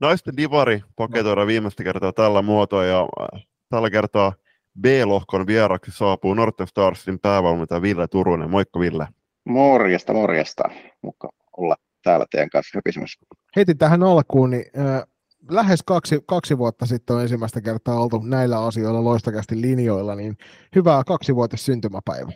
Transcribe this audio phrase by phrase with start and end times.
[0.00, 4.32] Naisten divari paketoidaan viimeistä kertaa tällä muotoa ja äh, tällä kertaa
[4.80, 8.50] B-lohkon vieraksi saapuu Northern Starsin päävalmentaja Ville Turunen.
[8.50, 9.08] Moikka Ville.
[9.44, 10.62] Morjesta, morjesta.
[11.02, 13.26] Mukka olla täällä teidän kanssa höpisemässä.
[13.56, 15.02] Heti tähän alkuun, niin äh,
[15.50, 20.36] lähes kaksi, kaksi vuotta sitten on ensimmäistä kertaa oltu näillä asioilla loistakästi linjoilla, niin
[20.74, 22.32] hyvää kaksivuotis syntymäpäivä.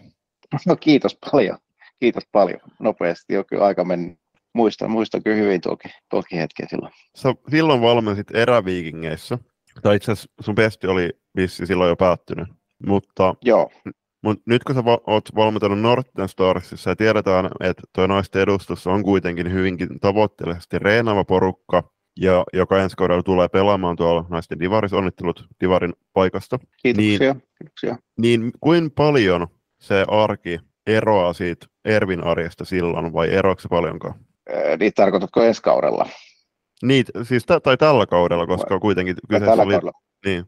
[0.67, 1.59] No kiitos paljon,
[2.01, 2.61] kiitos paljon.
[2.79, 4.19] Nopeasti jo kyllä aika meni.
[4.55, 6.93] Muistan, muistan kyllä hyvin tuoki, tuoki hetken silloin.
[7.17, 9.39] Sä silloin valmensit eräviikingeissa,
[9.83, 12.49] tai itse asiassa sun pesti oli vissi silloin jo päättynyt,
[12.87, 13.71] mutta Joo,
[14.23, 18.87] Mutta nyt kun sä va- oot valmentanut Northern Starsissa ja tiedetään, että tuo naisten edustus
[18.87, 24.93] on kuitenkin hyvinkin tavoitteellisesti reenaava porukka, ja joka ensi kaudella tulee pelaamaan tuolla naisten divaris,
[24.93, 27.35] onnittelut divarin paikasta, kiitoksia.
[27.59, 27.97] kiitoksia.
[28.19, 29.47] niin kuin paljon
[29.81, 34.15] se arki eroaa siitä Ervin arjesta silloin, vai eroako se paljonkaan?
[34.55, 36.09] Äh, Niin tarkoitatko ensi kaudella?
[36.83, 39.73] Niin, siis tä- tai tällä kaudella, koska kuitenkin Ja kyseessä tällä oli...
[39.73, 39.93] kaudella
[40.27, 40.45] Niin.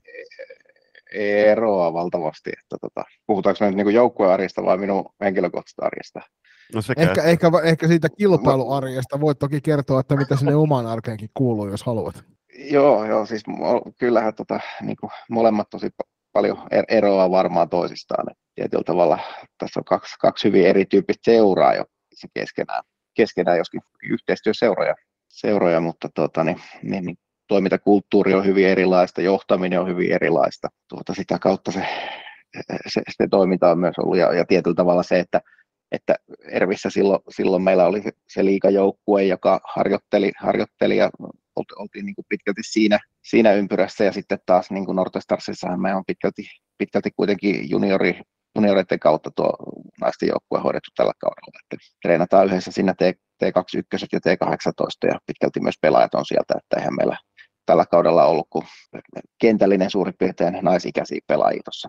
[1.47, 2.51] eroaa valtavasti.
[2.51, 6.21] Että tota, puhutaanko me nyt niin joukkuearjesta vai minun henkilökohtaisesta arjesta?
[6.75, 11.31] No sekä, Ehkä, ehkä, ehkä siitä kilpailuarjesta voit toki kertoa, että mitä sinne omaan arkeenkin
[11.35, 12.25] kuuluu, jos haluat.
[12.71, 13.43] Joo, joo siis
[13.99, 18.31] kyllähän tota, niin kuin molemmat tosi pa- paljon er- eroaa varmaan toisistaan.
[18.31, 19.19] Et tietyllä tavalla
[19.59, 22.83] tässä on kaksi, kaksi hyvin erityyppistä seuraa jo se keskenään,
[23.15, 24.95] keskenään joskin yhteistyöseuroja,
[25.29, 27.17] seuroja, mutta tota, niin, niin, niin,
[27.49, 30.69] toimintakulttuuri on hyvin erilaista, johtaminen on hyvin erilaista.
[30.89, 31.87] Tuota, sitä kautta se,
[32.87, 35.41] se, se toiminta on myös ollut ja, ja tietyllä tavalla se, että
[35.93, 36.15] että
[36.49, 41.11] Ervissä silloin, silloin meillä oli se, liikajoukkue, joka harjoitteli, harjoitteli ja
[41.57, 44.05] olti- oltiin niin kuin pitkälti siinä, siinä ympyrässä.
[44.05, 46.43] Ja sitten taas niin kuin Nortestarsissahan me on pitkälti,
[46.79, 48.21] pitkälti kuitenkin juniori,
[48.57, 49.53] junioreiden kautta tuo
[50.01, 53.03] naisten joukkue hoidettu tällä kaudella, että treenataan yhdessä siinä T,
[53.45, 57.17] T21 ja T18 ja pitkälti myös pelaajat on sieltä, että eihän meillä
[57.67, 58.65] tällä kaudella ollut kuin
[59.41, 61.89] kentällinen suurin piirtein naisikäisiä pelaajia tuossa.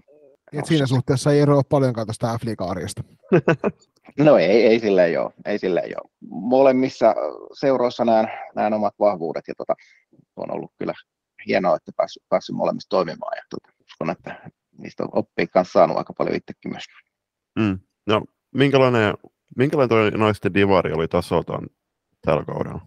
[0.54, 3.04] Et siinä suhteessa ei eroa paljonkaan tuosta f arjesta
[4.20, 6.10] No ei, ei silleen joo, ei silleen joo.
[6.30, 7.16] Molemmissa
[7.60, 9.74] seuroissa näen, näen omat vahvuudet ja tota,
[10.36, 10.94] on ollut kyllä
[11.48, 15.98] hienoa, että päässyt, päässyt molemmissa toimimaan ja tota, uskon, että niistä on oppia kanssa saanut
[15.98, 16.84] aika paljon itsekin myös.
[17.60, 17.80] mm.
[18.08, 18.22] no,
[18.56, 19.14] minkälainen,
[19.58, 21.68] minkälainen toi naisten divari oli tasoltaan
[22.26, 22.82] tällä kaudella?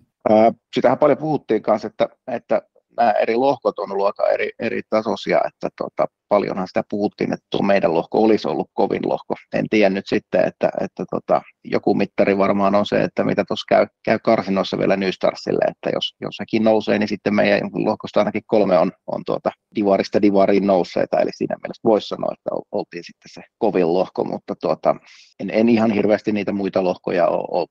[0.75, 2.63] Sitähän paljon puhuttiin kanssa, että, että
[2.97, 7.63] nämä eri lohkot on aika eri, eri tasoisia, että tota, paljonhan sitä puhuttiin, että tuo
[7.63, 9.35] meidän lohko olisi ollut kovin lohko.
[9.55, 13.65] En tiedä nyt sitten, että, että tota, joku mittari varmaan on se, että mitä tuossa
[13.69, 18.21] käy, käy karsinoissa vielä New Starsille, että jos, jos sekin nousee, niin sitten meidän lohkosta
[18.21, 22.63] ainakin kolme on, on tuota divarista divariin nousseita, eli siinä mielessä voisi sanoa, että ol-
[22.73, 24.97] oltiin sitten se kovin lohko, mutta tuota,
[25.41, 27.67] en, en ihan hirveästi niitä muita lohkoja ole, ole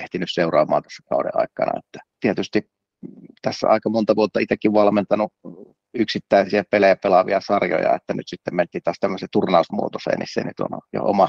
[0.00, 2.62] ehtinyt seuraamaan tässä kauden aikana, että tietysti
[3.42, 5.32] tässä aika monta vuotta itsekin valmentanut
[5.94, 10.78] yksittäisiä pelejä pelaavia sarjoja, että nyt sitten mentiin taas tämmöiseen turnausmuotoiseen, niin se nyt on
[10.92, 11.28] jo oma,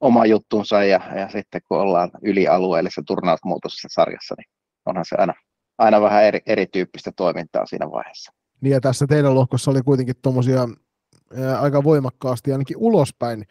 [0.00, 4.50] oma juttunsa ja, ja sitten kun ollaan ylialueellisessa turnausmuotoisessa sarjassa, niin
[4.86, 5.34] onhan se aina,
[5.78, 8.32] aina vähän eri, erityyppistä toimintaa siinä vaiheessa.
[8.60, 10.68] Niin ja tässä teidän lohkossa oli kuitenkin tuommoisia
[11.60, 13.44] aika voimakkaasti ainakin ulospäin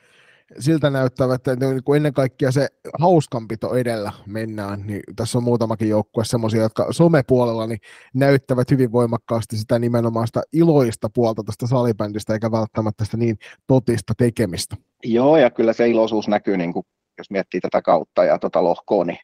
[0.60, 2.68] siltä näyttävä, että niin kuin ennen kaikkea se
[3.00, 7.80] hauskanpito edellä mennään, niin tässä on muutamakin joukkue semmoisia, jotka somepuolella niin
[8.14, 13.38] näyttävät hyvin voimakkaasti sitä nimenomaan sitä iloista puolta tästä salibändistä, eikä välttämättä sitä niin
[13.68, 14.76] totista tekemistä.
[15.04, 16.86] Joo, ja kyllä se iloisuus näkyy, niin kuin,
[17.18, 19.20] jos miettii tätä kautta ja tuota lohkoa, niin,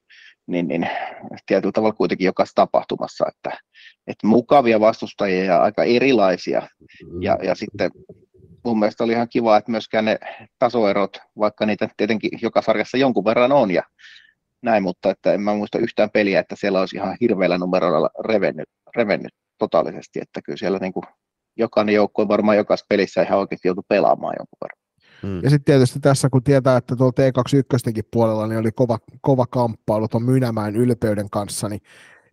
[0.48, 0.90] niin, niin
[1.46, 3.58] tietyllä tavalla kuitenkin jokaisessa tapahtumassa, että,
[4.08, 6.68] että mukavia vastustajia ja aika erilaisia,
[7.22, 7.92] ja, ja sitten
[8.64, 10.20] mun mielestä oli ihan kiva, että myöskään ne
[10.60, 13.84] tasoerot, vaikka niitä tietenkin joka sarjassa jonkun verran on ja
[14.62, 18.70] näin, mutta että en mä muista yhtään peliä, että siellä olisi ihan hirveällä numeroilla revennyt,
[18.96, 21.04] revennyt totaalisesti, että kyllä siellä niin kuin
[21.58, 24.84] jokainen joukkue varmaan jokaisessa pelissä ihan oikeasti joutui pelaamaan jonkun verran.
[25.24, 25.44] Hmm.
[25.44, 30.08] Ja sitten tietysti tässä, kun tietää, että tuolla T21 puolella niin oli kova, kova kamppailu
[30.08, 31.82] tuon Mynämään ylpeyden kanssa, niin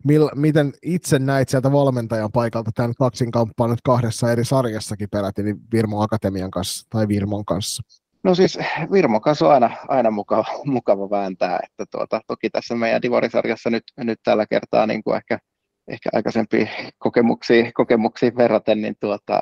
[0.03, 5.43] Mil, miten itse näit sieltä valmentajan paikalta tämän kaksin kamppaa nyt kahdessa eri sarjassakin peräti,
[5.43, 7.83] niin Virmo Akatemian kanssa tai Virmon kanssa?
[8.23, 8.59] No siis
[8.91, 13.83] Virmo kanssa on aina, aina mukava, mukava vääntää, että tuota, toki tässä meidän divarisarjassa nyt,
[13.97, 15.39] nyt tällä kertaa niin kuin ehkä,
[15.87, 19.41] ehkä aikaisempiin kokemuksiin, kokemuksiin verraten, niin tuota,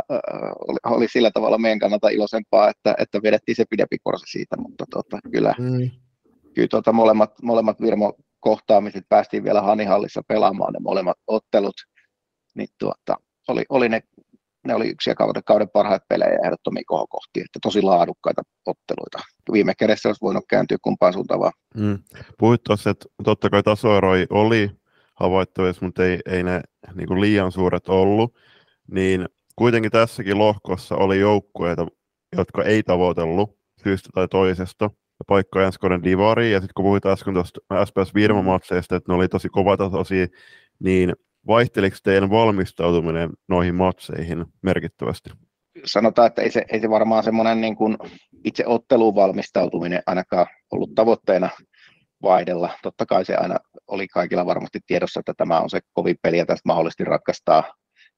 [0.68, 4.86] oli, oli, sillä tavalla meidän kannalta iloisempaa, että, että vedettiin se pidempi korsi siitä, mutta
[4.92, 5.90] tuota, kyllä, mm.
[6.54, 11.76] kyllä tuota, molemmat, molemmat Virmo kohtaamiset päästiin vielä Hanihallissa pelaamaan ne molemmat ottelut,
[12.56, 13.16] niin tuota,
[13.48, 14.02] oli, oli ne
[14.68, 19.20] ne oli yksi kauden, kauden parhaita pelejä ehdottomia kohokohtia, että tosi laadukkaita otteluita.
[19.52, 21.54] Viime kädessä olisi voinut kääntyä kumpaan suuntaan vaan.
[21.76, 22.00] Mm.
[22.38, 24.72] Puhuit tuossa, että totta kai tasoeroi oli
[25.16, 26.62] havaittavissa, mutta ei, ei ne
[26.96, 28.36] niin kuin liian suuret ollut,
[28.92, 29.26] niin
[29.56, 31.88] kuitenkin tässäkin lohkossa oli joukkueita,
[32.38, 34.90] jotka ei tavoitellut syystä tai toisesta
[35.28, 39.28] paikkaa ensi kauden divariin, ja sitten kun puhuit äsken tuosta SPS Virma-matseista, että ne oli
[39.28, 40.28] tosi kovatasoisia,
[40.80, 41.14] niin
[41.48, 45.30] vaihteliko teidän valmistautuminen noihin matseihin merkittävästi?
[45.86, 47.98] Sanotaan, että ei se, ei se varmaan semmoinen niin kuin
[48.44, 51.50] itse otteluun valmistautuminen ainakaan ollut tavoitteena
[52.22, 52.70] vaihdella.
[52.84, 53.56] Totta kai se aina
[53.88, 57.64] oli kaikilla varmasti tiedossa, että tämä on se kovin peli ja tästä mahdollisesti ratkaistaan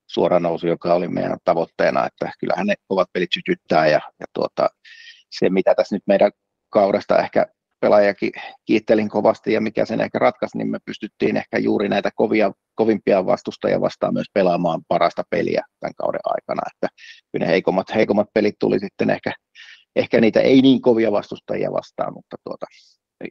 [0.07, 4.69] suora nousu, joka oli meidän tavoitteena, että kyllähän ne kovat pelit sytyttää ja, ja tuota,
[5.29, 6.31] se, mitä tässä nyt meidän
[6.71, 7.45] kaudesta ehkä
[7.79, 8.31] pelaajakin
[8.65, 13.25] kiittelin kovasti ja mikä sen ehkä ratkaisi, niin me pystyttiin ehkä juuri näitä kovia, kovimpia
[13.25, 16.87] vastustajia vastaan myös pelaamaan parasta peliä tämän kauden aikana, että
[17.31, 19.33] kyllä ne heikommat, heikommat pelit tuli sitten ehkä,
[19.95, 22.65] ehkä niitä ei niin kovia vastustajia vastaan, mutta tuota,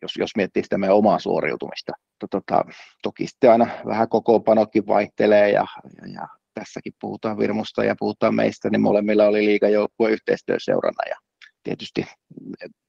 [0.03, 1.93] jos, jos miettii sitä meidän omaa suoriutumista.
[2.31, 2.65] Tota,
[3.03, 5.67] toki sitten aina vähän kokoonpanokin vaihtelee ja,
[6.03, 11.17] ja, ja tässäkin puhutaan Virmusta ja puhutaan meistä, niin molemmilla oli liikajoukkue yhteistyöseurana ja
[11.62, 12.05] tietysti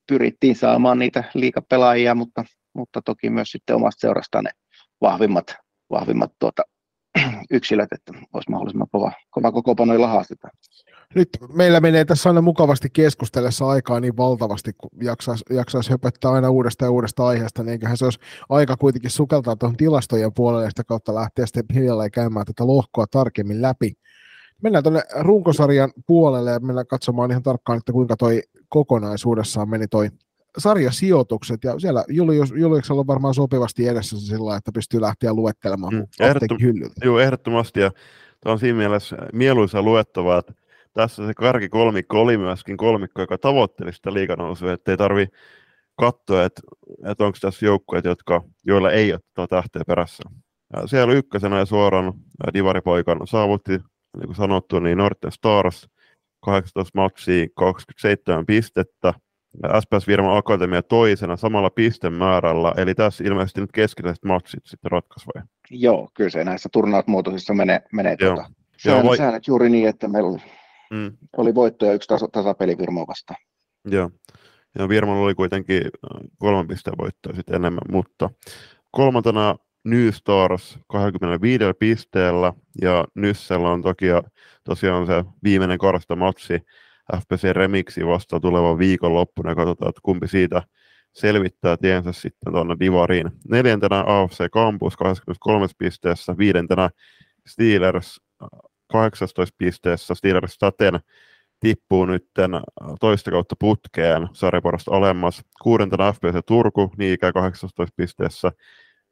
[0.07, 4.51] pyrittiin saamaan niitä liikapelaajia, mutta, mutta toki myös sitten omasta seurasta ne
[5.01, 5.55] vahvimmat,
[5.89, 6.63] vahvimmat tuota,
[7.51, 10.53] yksilöt, että olisi mahdollisimman kova, kova kokoopanoilla haastetaan.
[11.15, 16.49] Nyt meillä menee tässä aina mukavasti keskustellessa aikaa niin valtavasti, kun jaksaisi, jaksaisi höpöttää aina
[16.49, 18.19] uudesta ja uudesta aiheesta, niin eiköhän se olisi
[18.49, 23.05] aika kuitenkin sukeltaa tuohon tilastojen puolelle ja sitä kautta lähteä sitten hiljalleen käymään tätä lohkoa
[23.11, 23.93] tarkemmin läpi.
[24.63, 30.09] Mennään tuonne runkosarjan puolelle ja mennään katsomaan ihan tarkkaan, että kuinka toi kokonaisuudessaan meni toi
[30.57, 35.93] sarjasijoitukset, ja siellä Julius, Juliuksella on varmaan sopivasti edessä se sillä että pystyy lähteä luettelemaan
[35.93, 36.57] mm, ehdottom-
[37.03, 37.91] Joo, ehdottomasti, ja
[38.41, 40.53] tämä on siinä mielessä mieluisa luettavaa, että
[40.93, 45.27] tässä se karki kolmikko oli myöskin kolmikko, joka tavoitteli sitä liikanousua, ettei tarvi
[45.99, 46.61] katsoa, että,
[47.05, 50.23] että onko tässä joukkueet, jotka, joilla ei ole tuota tähteä perässä.
[50.73, 52.13] Ja siellä ykkösenä ja suoraan
[52.53, 53.79] Divaripoikan saavutti,
[54.17, 55.89] niin kuin sanottu, niin Norten Stars
[56.41, 59.13] 18 matsia, 27 pistettä,
[59.79, 65.43] SPS Virma Akatemia toisena samalla pistemäärällä, eli tässä ilmeisesti nyt keskeiset matsit sitten ratkaisi vai?
[65.69, 68.45] Joo, kyllä se näissä turnausmuotoisissa menee, menee tuota.
[68.77, 69.17] Säännöt, voi...
[69.17, 70.41] säännöt juuri niin, että meillä oli,
[70.91, 71.17] mm.
[71.37, 73.39] oli voitto ja yksi taso, tasapeli Virmoa vastaan.
[73.85, 74.09] Joo,
[74.79, 78.29] ja Virmalla oli kuitenkin äh, kolman pisteen voittoa sitten enemmän, mutta
[78.91, 84.05] kolmantena New Stars 25 pisteellä, ja Nyssellä on toki
[84.63, 86.53] tosiaan se viimeinen karsta matsi
[87.15, 90.63] FPC Remixi vasta tulevan viikonloppuna, katsotaan, että kumpi siitä
[91.13, 93.31] selvittää tiensä sitten tuonne Divariin.
[93.49, 96.89] Neljäntenä AFC Campus 23 pisteessä, viidentenä
[97.47, 98.21] Steelers
[98.87, 100.99] 18 pisteessä, Steelers täten
[101.59, 102.27] tippuu nyt
[102.99, 105.41] toista kautta putkeen sarjaporasta alemmas.
[105.63, 108.51] Kuudentena FPC Turku, niin ikään 18 pisteessä.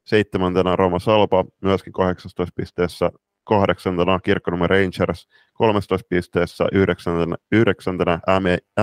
[0.04, 3.10] Seitsemäntenä Roma Salpa, myöskin 18 pisteessä
[3.44, 8.20] kahdeksantena Kirkkonummen Rangers 13 pisteessä, yhdeksäntenä, yhdeksäntenä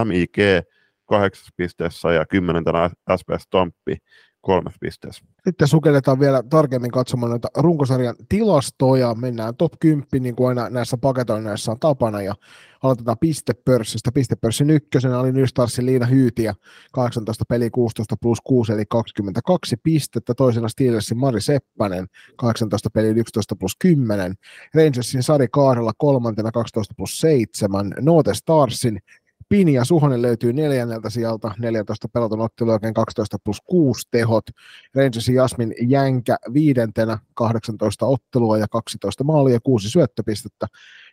[0.04, 0.38] MIG
[1.06, 3.98] 8 pisteessä ja kymmenentenä SPS Tamppi
[4.48, 5.24] kolmes pisteessä.
[5.44, 9.16] Sitten sukelletaan vielä tarkemmin katsomaan näitä runkosarjan tilastoja.
[9.16, 12.36] Mennään top 10, niin kuin aina näissä paketoinneissa on tapana, ja
[12.84, 14.12] aloitetaan pistepörssistä.
[14.12, 16.56] Pistepörssin ykkösenä oli Nystarsin Liina Hyytiä,
[16.94, 20.34] 18 peli 16 plus 6, eli 22 pistettä.
[20.34, 22.08] Toisena Steelersin Mari Seppänen,
[22.38, 24.34] 18 peli 11 plus 10.
[24.76, 27.94] Rangersin Sari Kaarella kolmantena 12 plus 7.
[28.00, 29.00] Note Starsin
[29.50, 34.44] Pini ja Suhonen löytyy neljänneltä sieltä, 14 pelatun ottelu oikein 12 plus 6 tehot.
[34.96, 40.68] Rangersin Jasmin Jänkä viidentenä, 18 ottelua ja 12 maalia ja 6 syöttöpistettä.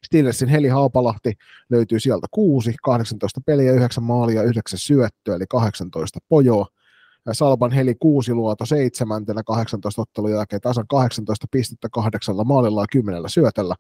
[0.07, 1.33] Steelersin Heli Haapalahti
[1.71, 6.67] löytyy sieltä 6, 18 peliä, 9 maalia, 9 syöttöä, eli 18 pojoa.
[7.33, 7.95] Salban Heli
[8.29, 13.75] luoto seitsemäntenä 18 ottelun jälkeen tasan 18 pistettä kahdeksalla maalilla ja kymmenellä syötellä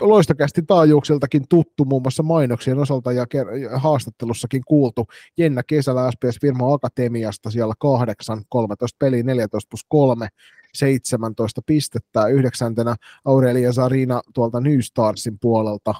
[0.00, 3.26] loistokästi taajuuksiltakin tuttu muun muassa mainoksien osalta ja
[3.76, 5.06] haastattelussakin kuultu.
[5.38, 10.28] Jenna Kesällä SPS Firma Akatemiasta siellä kahdeksan, 13 peliä, 14 plus 3,
[10.74, 12.26] 17 pistettä.
[12.26, 15.94] Yhdeksäntenä Aurelia Sarina tuolta New Starsin puolelta.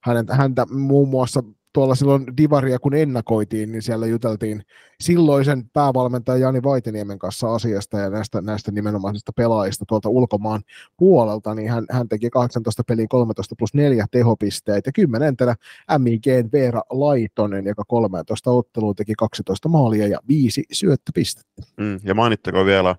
[0.00, 1.42] Häntä, häntä muun muassa
[1.74, 4.62] tuolla silloin Divaria kun ennakoitiin, niin siellä juteltiin
[5.00, 10.62] silloisen päävalmentajan Jani Vaitiniemen kanssa asiasta ja näistä, näistä nimenomaisista pelaajista tuolta ulkomaan
[10.96, 15.54] puolelta, niin hän, hän teki 18 peliin 13 plus 4 tehopisteitä ja kymmenentenä
[15.98, 21.62] MIGn Veera Laitonen, joka 13 ottelua teki 12 maalia ja 5 syöttöpistettä.
[21.76, 22.96] Mm, ja mainittako vielä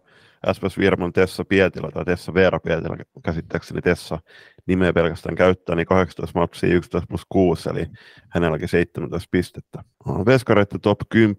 [0.54, 4.20] SPS Virman Tessa Pietilä tai Tessa Veera Pietilä, käsittääkseni Tessa
[4.66, 7.86] nimeä pelkästään käyttää, niin 18 matsia 11 plus 6, eli
[8.30, 9.84] hänelläkin 17 pistettä.
[10.25, 11.38] Veskareiden top 10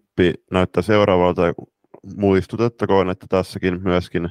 [0.51, 1.43] näyttää seuraavalta,
[2.17, 4.31] muistutettakoon, että tässäkin myöskin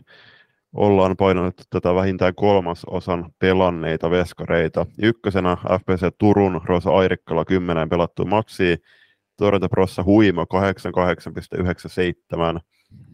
[0.73, 4.85] ollaan painanut tätä vähintään kolmas osan pelanneita veskareita.
[5.01, 8.77] Ykkösenä FPC Turun Rosa Airikkala 10 pelattu matsia,
[9.37, 10.45] torjuntaprossa huima
[12.55, 12.59] 88,97.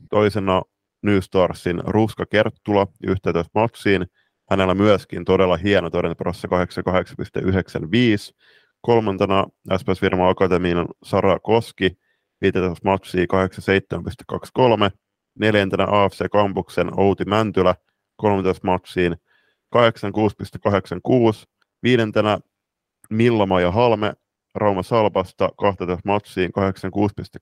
[0.10, 0.62] Toisena
[1.03, 4.05] New Starsin Ruska Kerttula 11 matsiin.
[4.50, 8.36] Hänellä myöskin todella hieno torjuntaprossa 88,95.
[8.81, 9.46] Kolmantena
[9.77, 11.91] SPS Virma Akatemiin Sara Koski
[12.41, 14.91] 15 matsia 87,23.
[15.39, 17.75] Neljäntenä AFC Kampuksen Outi Mäntylä
[18.15, 19.15] 13 matsiin
[19.75, 19.79] 86,86.
[21.84, 22.39] Viidentenä
[23.10, 24.13] Millama Halme
[24.55, 26.51] Rauma Salpasta 12 matsiin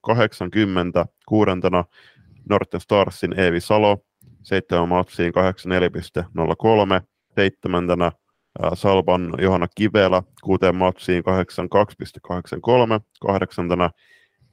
[0.09, 1.05] 86,80.
[1.27, 1.83] Kuudentena
[2.49, 3.97] Norten Starsin Eevi Salo
[4.43, 7.01] 7 matsiin 84,03.
[7.35, 8.11] Seitsemäntenä
[8.73, 13.01] Salpan Johanna Kivelä 6 matsiin 82,83.
[13.21, 13.89] Kahdeksantena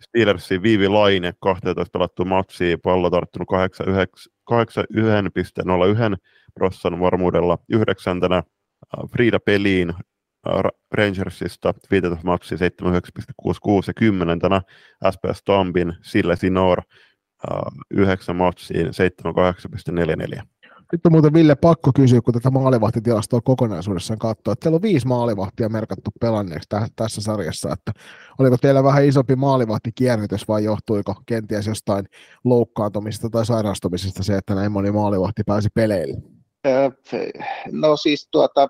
[0.01, 3.57] Steelersin Viivi Laine 12 pelattu matsia, pallo tarttunut 81,01
[6.55, 8.43] prossan varmuudella yhdeksäntenä.
[9.13, 9.95] Frida Peliin
[10.93, 12.63] Rangersista 15 matsia 79,66
[13.87, 14.63] ja kymmenentenä
[15.11, 16.83] SPS Tampin Sille Sinor
[17.91, 20.43] 9 matsiin 78,44.
[20.93, 25.07] Nyt on muuten Ville pakko kysyä, kun tätä maalivahtitilastoa kokonaisuudessaan katsoo, että teillä on viisi
[25.07, 27.93] maalivahtia merkattu pelanneeksi tä- tässä sarjassa, että
[28.39, 32.05] oliko teillä vähän isompi maalivahtikierrytys vai johtuiko kenties jostain
[32.45, 36.23] loukkaantumisesta tai sairastumisesta se, että näin moni maalivahti pääsi peleille?
[37.73, 38.69] No siis tuota,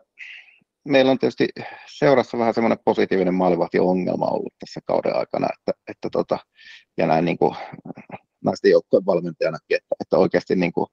[0.84, 1.48] meillä on tietysti
[1.86, 6.38] seurassa vähän semmoinen positiivinen maalivahtiongelma ollut tässä kauden aikana, että, että tota,
[6.96, 7.56] ja näin niin kuin
[8.44, 10.86] naisten joukkojen valmentajanakin, että, että oikeasti niin kuin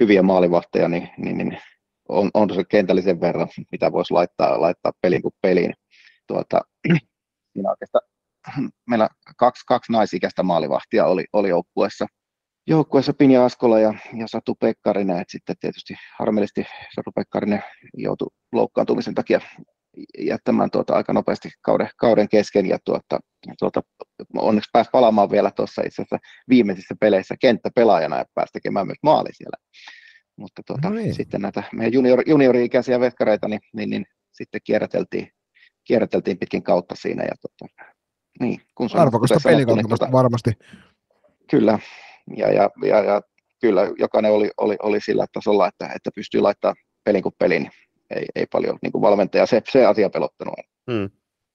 [0.00, 1.58] hyviä maalivahteja, niin, niin, niin
[2.08, 5.74] on, on se kentällisen verran, mitä voisi laittaa, laittaa pelin kuin peliin.
[6.26, 6.60] Tuota,
[7.52, 8.08] siinä oikeastaan
[8.90, 12.06] meillä kaksi, kaksi naisikäistä maalivahtia oli, oli joukkueessa.
[12.68, 17.62] Joukkueessa Pinja Askola ja, ja Satu Pekkarinen, että sitten tietysti harmillisesti Satu Pekkarinen
[17.94, 19.40] joutui loukkaantumisen takia
[20.18, 23.20] jättämään tuota aika nopeasti kauden, kauden kesken ja tuota,
[23.58, 23.82] tuota,
[24.38, 29.28] onneksi pääsi palaamaan vielä tuossa itse asiassa viimeisissä peleissä kenttäpelaajana ja pääsi tekemään myös maali
[29.32, 29.56] siellä.
[30.36, 31.14] Mutta tuota, no niin.
[31.14, 35.28] sitten näitä meidän junior, juniori-ikäisiä veskareita, niin, niin, niin sitten kierräteltiin,
[35.84, 37.22] kierräteltiin pitkin kautta siinä.
[37.22, 37.74] Ja tuota,
[38.40, 40.50] niin, kun Arvokasta pelikokemusta niin, tuota, varmasti.
[41.50, 41.78] Kyllä,
[42.36, 43.22] ja, ja, ja, ja
[43.60, 47.70] kyllä jokainen oli, oli, oli sillä tasolla, että, että pystyy laittamaan pelin kuin pelin,
[48.10, 50.54] ei, ei paljon niin kuin valmentaja se, se asia pelottanut.
[50.90, 51.10] Hmm.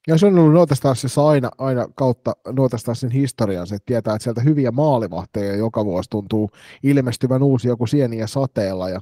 [0.06, 4.40] Ja se on ollut Nuotastassissa aina, aina kautta Nuotastassin historian, se että tietää, että sieltä
[4.40, 6.50] hyviä maalivahteja joka vuosi tuntuu
[6.82, 9.00] ilmestyvän uusi joku sieniä sateella ja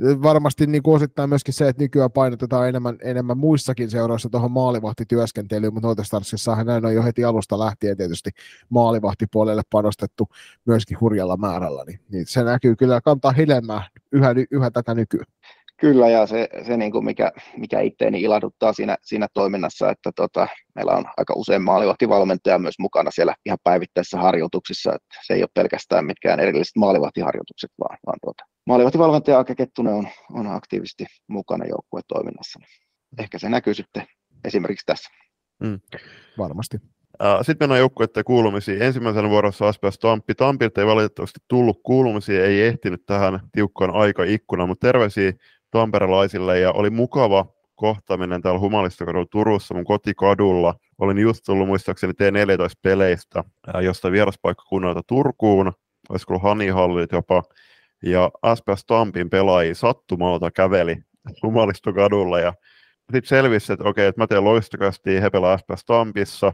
[0.00, 5.74] varmasti niin kuin osittain myöskin se, että nykyään painotetaan enemmän, enemmän muissakin seuroissa tuohon maalivahtityöskentelyyn,
[5.74, 8.30] mutta Noitestarsissahan näin on jo heti alusta lähtien tietysti
[8.68, 10.28] maalivahtipuolelle panostettu
[10.64, 15.26] myöskin hurjalla määrällä, niin, niin se näkyy kyllä, kantaa hedelmää yhä, yhä tätä nykyään.
[15.80, 20.48] Kyllä, ja se, se niin kuin mikä, mikä itteeni ilahduttaa siinä, siinä toiminnassa, että tota,
[20.74, 25.48] meillä on aika usein maalivahtivalmentaja myös mukana siellä ihan päivittäisissä harjoituksissa, että se ei ole
[25.54, 32.60] pelkästään mitkään erilliset maalivahtiharjoitukset, vaan, vaan tuota, maalivahtivalmentaja Ake Kettunen on, on aktiivisesti mukana joukkuetoiminnassa.
[33.18, 34.06] Ehkä se näkyy sitten
[34.44, 35.10] esimerkiksi tässä.
[35.62, 35.80] Mm.
[36.38, 36.76] Varmasti.
[37.42, 38.82] Sitten mennään joukkueiden kuulumisiin.
[38.82, 40.34] Ensimmäisenä vuorossa SPS Tampi.
[40.34, 45.32] Tampilta ei valitettavasti tullut kuulumisia, ei ehtinyt tähän tiukkaan aikaikkunaan, mutta terveisiä
[45.76, 50.74] tamperelaisille ja oli mukava kohtaaminen täällä Humalistokadulla Turussa mun kotikadulla.
[50.98, 53.44] Olin just tullut muistaakseni T14-peleistä,
[53.82, 55.72] josta vieraspaikkakunnalta Turkuun,
[56.08, 57.42] olisiko ollut Hanihallit jopa,
[58.02, 60.96] ja SPS Tampin pelaajia sattumalta käveli
[61.42, 62.54] Humalistokadulla ja
[63.12, 66.52] sitten selvisi, että okei, että mä teen loistokasti, he pelaa SPS Tampissa,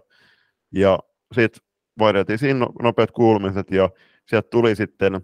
[0.73, 0.99] ja
[1.35, 1.63] sitten
[1.99, 3.91] vaihdettiin siinä no-, nopeat kuulumiset, ja
[4.27, 5.21] sieltä tuli sitten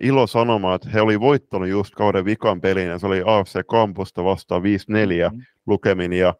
[0.00, 4.24] ilo sanomaan, että he oli voittanut just kauden vikan pelin, ja se oli AFC Kampusta
[4.24, 5.42] vastaan 5-4 mm-hmm.
[5.66, 6.34] lukemin, ja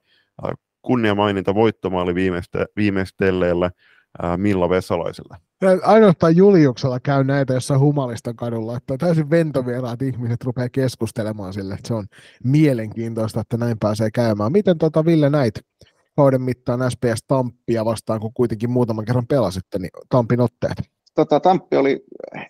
[0.83, 3.71] kunnia maininta voittomaali viimeiste, viimeistelleelle
[4.37, 5.37] Milla Vesalaiselle.
[5.83, 11.89] Ainoastaan Juliuksella käy näitä jossain Humalistan kadulla, että täysin ventovieraat ihmiset rupeaa keskustelemaan sille, että
[11.89, 12.07] se on
[12.45, 14.53] mielenkiintoista, että näin pääsee käymään.
[14.53, 15.55] Miten tota Ville näit
[16.17, 20.83] kauden mittaan SPS Tamppia vastaan, kun kuitenkin muutaman kerran pelasitte, niin Tampin otteet?
[21.15, 22.05] Tota, Tamppi oli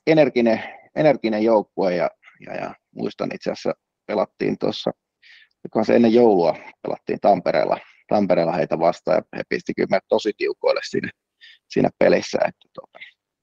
[0.06, 0.62] energinen,
[0.96, 2.10] energinen joukkue ja,
[2.46, 3.74] ja, ja, muistan itse asiassa
[4.06, 4.90] pelattiin tuossa,
[5.82, 11.10] se ennen joulua pelattiin Tampereella, Tampereella heitä vastaan ja he pisti kyllä tosi tiukoille siinä,
[11.68, 12.98] siinä pelissä, että tota,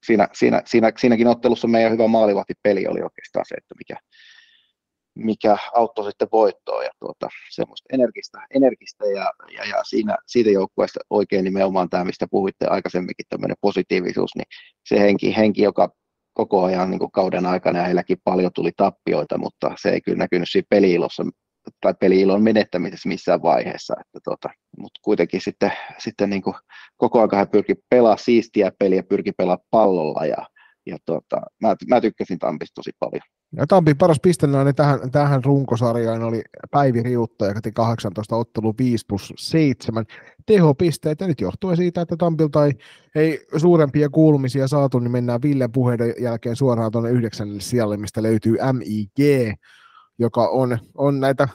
[0.05, 3.95] siinä, siinä, siinä, siinäkin ottelussa meidän hyvä maalivahtipeli oli oikeastaan se, että mikä,
[5.15, 10.99] mikä auttoi sitten voittoon ja tuota, semmoista energistä, energistä ja, ja, ja siinä, siitä joukkueesta
[11.09, 14.47] oikein nimenomaan tämä, mistä puhuitte aikaisemminkin, tämmöinen positiivisuus, niin
[14.85, 15.89] se henki, henki joka
[16.33, 20.49] koko ajan niin kauden aikana ja heilläkin paljon tuli tappioita, mutta se ei kyllä näkynyt
[20.51, 21.23] siinä peliilossa
[21.81, 26.55] tai peliilon menettämisessä missään vaiheessa, että tota, mutta kuitenkin sitten, sitten niin kuin
[26.97, 30.47] koko ajan he pyrki pelaa siistiä peliä, pyrki pelaa pallolla ja,
[30.85, 33.21] ja tota, mä, mä tykkäsin Tampista tosi paljon.
[33.55, 39.33] Ja Tampin paras pistenainen tähän, tähän runkosarjaan oli Päivi Riutta, joka 18 ottelu 5 plus
[39.37, 40.05] 7
[40.45, 41.27] tehopisteitä.
[41.27, 42.73] Nyt johtuen siitä, että Tampilta ei,
[43.15, 48.57] ei suurempia kuulumisia saatu, niin mennään Ville puheiden jälkeen suoraan tuonne yhdeksännelle sijalle, mistä löytyy
[48.73, 49.19] MIG,
[50.19, 51.47] joka on, on näitä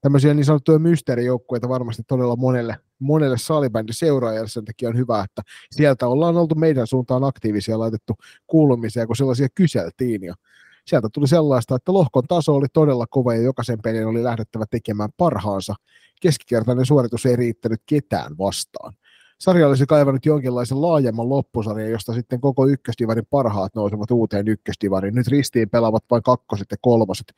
[0.00, 4.48] tämmöisiä niin sanottuja mysteerijoukkueita varmasti todella monelle, monelle salibändin seuraajalle.
[4.48, 8.14] Sen takia on hyvä, että sieltä ollaan oltu meidän suuntaan aktiivisia laitettu
[8.46, 10.22] kuulumisia, kun sellaisia kyseltiin.
[10.22, 10.34] Ja
[10.86, 15.10] sieltä tuli sellaista, että lohkon taso oli todella kova ja jokaisen pelin oli lähdettävä tekemään
[15.16, 15.74] parhaansa.
[16.20, 18.92] Keskikertainen suoritus ei riittänyt ketään vastaan.
[19.40, 25.14] Sarja olisi kaivannut jonkinlaisen laajemman loppusarjan, josta sitten koko ykkösdivarin parhaat nousevat uuteen ykkösdivariin.
[25.14, 27.32] Nyt ristiin pelaavat vain kakkoset ja kolmoset.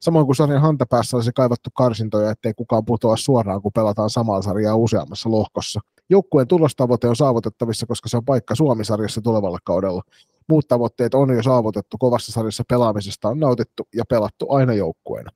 [0.00, 4.76] Samoin kuin sarjan hantapäässä olisi kaivattu karsintoja, ettei kukaan putoa suoraan, kun pelataan samaa sarjaa
[4.76, 5.80] useammassa lohkossa.
[6.10, 10.02] Joukkueen tulostavoite on saavutettavissa, koska se on paikka Suomi-sarjassa tulevalla kaudella.
[10.48, 15.30] Muut tavoitteet on jo saavutettu, kovassa sarjassa pelaamisesta on nautittu ja pelattu aina joukkueena.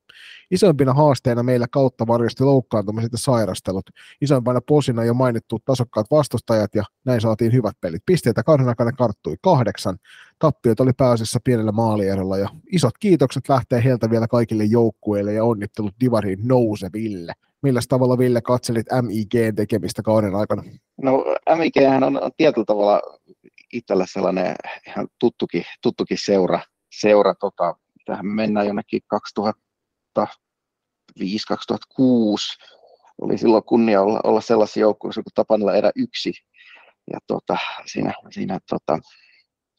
[0.51, 3.91] Isompina haasteina meillä kautta varjosti loukkaantumiset ja sairastelut.
[4.21, 8.03] Isompana posina jo mainittu tasokkaat vastustajat ja näin saatiin hyvät pelit.
[8.07, 9.99] Pisteitä kauden aikana karttui kahdeksan.
[10.39, 15.95] Tappiot oli pääasiassa pienellä maalierolla ja isot kiitokset lähtee heiltä vielä kaikille joukkueille ja onnittelut
[16.01, 17.33] Divariin nouseville.
[17.63, 20.63] Millä tavalla Ville katselit MIGn tekemistä kauden aikana?
[21.03, 21.25] No
[21.57, 21.75] MIG
[22.07, 23.01] on, on tietyllä tavalla
[23.73, 24.55] itsellä sellainen
[24.87, 26.61] ihan tuttukin, tuttukin seura,
[27.01, 29.01] seura tota, tähän mennään jonnekin
[30.19, 30.25] 2005-2006,
[33.21, 36.33] oli silloin kunnia olla, olla sellaisia joukkueessa kuin Tapanilla erä yksi,
[37.13, 38.99] ja tota, siinä, siinä tota,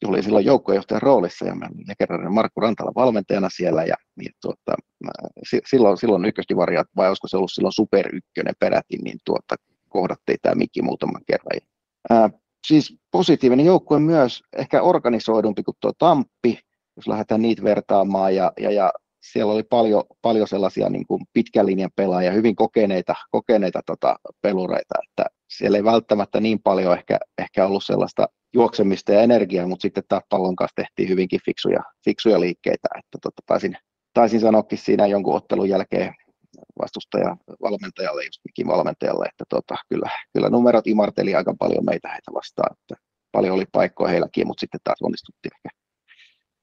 [0.08, 1.54] oli silloin joukkuejohtajan roolissa ja
[1.88, 4.74] legendaarinen Markku Rantala valmentajana siellä ja niin, tuota,
[5.66, 9.54] silloin, silloin ykkösdivaria, vai olisiko se ollut silloin super ykkönen peräti, niin tuota,
[9.88, 11.60] kohdattiin tämä mikki muutaman kerran.
[12.10, 12.30] Ää,
[12.66, 16.58] siis positiivinen joukkue myös, ehkä organisoidumpi kuin tuo Tamppi,
[16.96, 21.66] jos lähdetään niitä vertaamaan, ja, ja, ja siellä oli paljon, paljon sellaisia niin kuin pitkän
[21.66, 27.66] linjan pelaajia, hyvin kokeneita, kokeneita tota, pelureita, että siellä ei välttämättä niin paljon ehkä, ehkä
[27.66, 32.88] ollut sellaista juoksemista ja energiaa, mutta sitten taas pallon kanssa tehtiin hyvinkin fiksuja, fiksuja liikkeitä,
[32.98, 33.76] että tota, taisin,
[34.14, 36.14] taisin sanoakin siinä jonkun ottelun jälkeen
[36.82, 42.30] vastustaja valmentajalle, just mikin valmentajalle, että tota, kyllä, kyllä numerot imarteli aika paljon meitä heitä
[42.34, 42.94] vastaan, että
[43.32, 45.68] paljon oli paikkoja heilläkin, mutta sitten taas onnistuttiin ehkä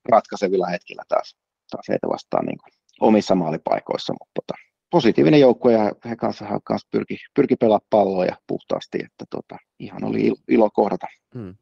[0.10, 1.36] ratkaisevilla hetkillä taas,
[1.72, 6.60] taas heitä vastaan niin kuin omissa maalipaikoissa, mutta tota, positiivinen joukkue ja he kanssa, he
[6.64, 11.08] kanssa pyrki, pyrki pelaamaan palloa ja puhtaasti, että tota, ihan oli ilo kohdata.
[11.34, 11.56] Hmm.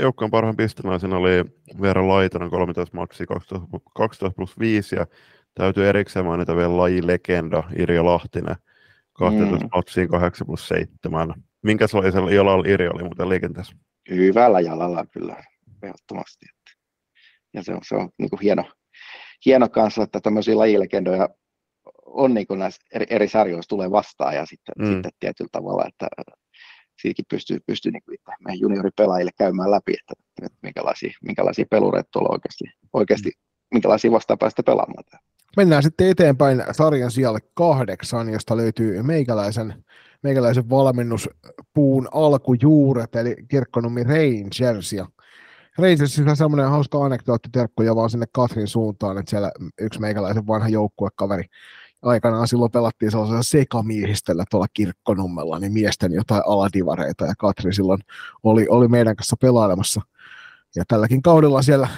[0.00, 1.44] Joukkueen parhaan pistenaisen oli
[1.80, 5.06] Veera Laitonen 13 maksi 12, 12 plus 5 ja
[5.54, 8.56] täytyy erikseen mainita vielä lajilegenda Irja Lahtinen
[9.12, 9.68] 12 mm.
[9.74, 11.34] matsiin 8 plus 7.
[11.62, 13.76] Minkälaisella jalalla Irja oli muuten liikenteessä?
[14.10, 15.44] Hyvällä jalalla kyllä,
[15.82, 16.46] ehdottomasti.
[17.54, 18.64] Ja se on, se on niin kuin hieno,
[19.46, 21.28] hieno kanssa, että tämmöisiä lajilegendoja
[22.10, 24.92] on niin näissä eri, eri sarjoissa tulee vastaan ja sitten, mm.
[24.92, 26.08] sitten tietyllä tavalla, että
[27.02, 32.28] siitäkin pystyy, pystyy niin kuin meidän junioripelaajille käymään läpi, että, että minkälaisia, minkälaisia pelureita tuolla
[32.32, 33.74] oikeasti, oikeasti mm.
[33.74, 35.04] minkälaisia vastaan päästä pelaamaan.
[35.56, 39.84] Mennään sitten eteenpäin sarjan sijalle kahdeksan, josta löytyy meikäläisen,
[40.22, 44.92] meikäläisen valmennuspuun alkujuuret, eli Kirkkonummi Rangers.
[44.92, 45.06] Ja
[45.78, 51.44] Rangersissa semmoinen hauska anekdootti terkkuja vaan sinne Katrin suuntaan, että siellä yksi meikäläisen vanha joukkuekaveri
[52.02, 58.00] aikanaan silloin pelattiin sellaisella sekamiehistöllä tuolla kirkkonummella, niin miesten jotain aladivareita, ja Katri silloin
[58.42, 60.00] oli, oli meidän kanssa pelailemassa.
[60.76, 61.88] Ja tälläkin kaudella siellä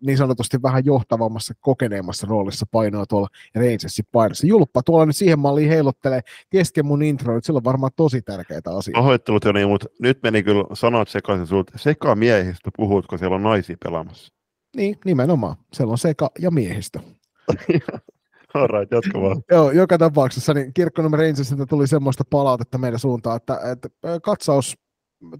[0.00, 4.46] niin sanotusti vähän johtavammassa, kokeneemmassa roolissa painoa tuolla Rangersin painossa.
[4.46, 8.70] Julppa tuolla nyt siihen malliin heiluttelee kesken mun intro, että sillä on varmaan tosi tärkeitä
[8.70, 9.00] asioita.
[9.00, 11.72] Pahoittelut jo niin, mutta nyt meni kyllä sanat sekaisin sulta.
[11.76, 14.32] Sekamiehistä puhutko siellä on naisia pelaamassa?
[14.76, 15.56] Niin, nimenomaan.
[15.72, 17.00] Siellä on seka- ja miehistä.
[18.54, 19.42] Alright, jatka vaan.
[19.50, 23.88] Joo, joka tapauksessa niin Kirkkonummen Rangersilta tuli semmoista palautetta meidän suuntaan, että, että
[24.22, 24.76] katsaus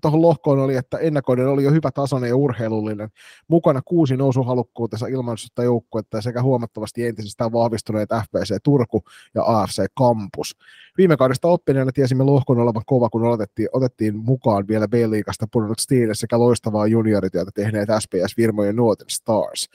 [0.01, 3.09] tuohon lohkoon oli, että ennakoiden oli jo hyvä tasoinen ja urheilullinen.
[3.49, 9.03] Mukana kuusi nousuhalukkuutensa ilmaisuutta joukkuetta sekä huomattavasti entisestään vahvistuneet FPC Turku
[9.35, 10.57] ja AFC Campus.
[10.99, 15.79] Viime kaudesta oppineena tiesimme lohkon olevan kova, kun otettiin, otettiin mukaan vielä B-liigasta pudonnut
[16.13, 19.69] sekä loistavaa juniorityötä tehneet SPS Virmojen Northern Stars.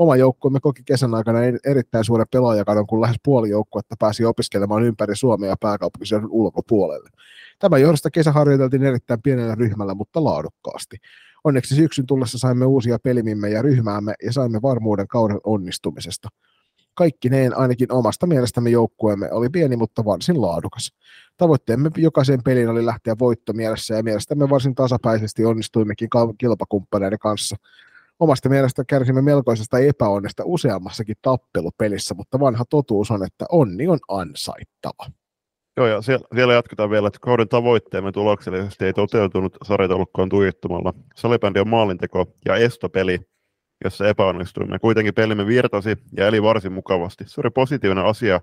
[0.00, 5.16] Oma joukkueemme koki kesän aikana erittäin suuren pelaajakadon, kun lähes puoli joukkuetta pääsi opiskelemaan ympäri
[5.16, 7.10] Suomea pääkaupunkiseudun ulkopuolelle.
[7.58, 10.96] Tämän johdosta kesä harjoiteltiin erittäin pienellä ryhmällä, mutta laadukkaasti.
[11.44, 16.28] Onneksi syksyn tullessa saimme uusia pelimimme ja ryhmäämme ja saimme varmuuden kauden onnistumisesta.
[16.94, 20.92] Kaikki neen ainakin omasta mielestämme joukkueemme oli pieni, mutta varsin laadukas.
[21.36, 26.08] Tavoitteemme jokaisen pelin oli lähteä voittomielessä ja mielestämme varsin tasapäisesti onnistuimmekin
[26.38, 27.56] kilpakumppaneiden kanssa.
[28.20, 35.06] Omasta mielestä kärsimme melkoisesta epäonnesta useammassakin tappelupelissä, mutta vanha totuus on, että onni on ansaittava.
[35.76, 40.94] Joo, ja siellä, siellä jatketaan vielä, että kauden tavoitteemme tuloksellisesti ei toteutunut sarjataulukkoon tuijottumalla.
[41.16, 43.18] Salibändi on maalinteko ja estopeli,
[43.84, 44.78] jossa epäonnistuimme.
[44.78, 47.24] Kuitenkin pelimme virtasi ja eli varsin mukavasti.
[47.38, 48.40] Oli positiivinen asia.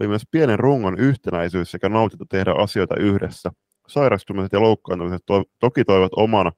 [0.00, 3.50] Oli myös pienen rungon yhtenäisyys sekä nautittu tehdä asioita yhdessä.
[3.88, 6.52] Sairastumiset ja loukkaantumiset to- toki toivat omana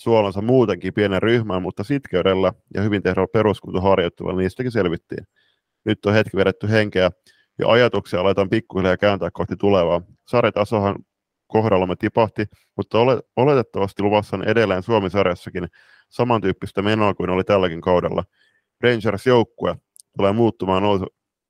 [0.00, 5.26] suolansa muutenkin pienen ryhmän, mutta sitkeydellä ja hyvin tehdä peruskuntoharjoittelulla niistäkin selvittiin.
[5.84, 7.10] Nyt on hetki vedetty henkeä
[7.58, 10.02] ja ajatuksia aletaan pikkuhiljaa kääntää kohti tulevaa.
[10.28, 10.96] Sarjatasohan
[11.46, 12.98] kohdallamme tipahti, mutta
[13.36, 15.68] oletettavasti luvassa on edelleen Suomi-sarjassakin
[16.08, 18.24] samantyyppistä menoa kuin oli tälläkin kaudella.
[18.80, 19.76] Rangers-joukkue
[20.16, 20.82] tulee muuttumaan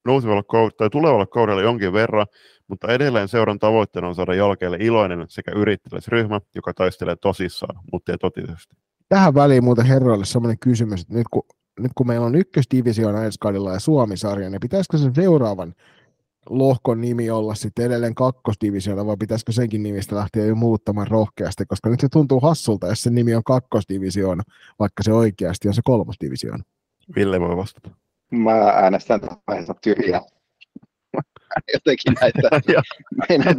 [0.04, 2.26] nousevalla kaudella, tai tulevalla kaudella jonkin verran,
[2.68, 8.12] mutta edelleen seuran tavoitteena on saada jalkeille iloinen sekä yrittäjäs ryhmä, joka taistelee tosissaan, mutta
[8.12, 8.76] ei totisesti.
[9.08, 11.42] Tähän väliin muuten herroille sellainen kysymys, että nyt kun,
[11.80, 15.74] nyt kun meillä on ykkösdivisioona ensi kaudella ja Suomi-sarja, niin pitäisikö sen seuraavan
[16.50, 21.88] lohkon nimi olla sitten edelleen kakkosdivisioona, vai pitäisikö senkin nimistä lähteä jo muuttamaan rohkeasti, koska
[21.88, 24.42] nyt se tuntuu hassulta, jos se nimi on kakkosdivisioona,
[24.78, 26.64] vaikka se oikeasti on se kolmosdivisioona.
[27.16, 27.90] Ville voi vastata.
[28.30, 30.20] Mä äänestän vaiheessa tyhjää.
[31.74, 32.48] Jotenkin näitä,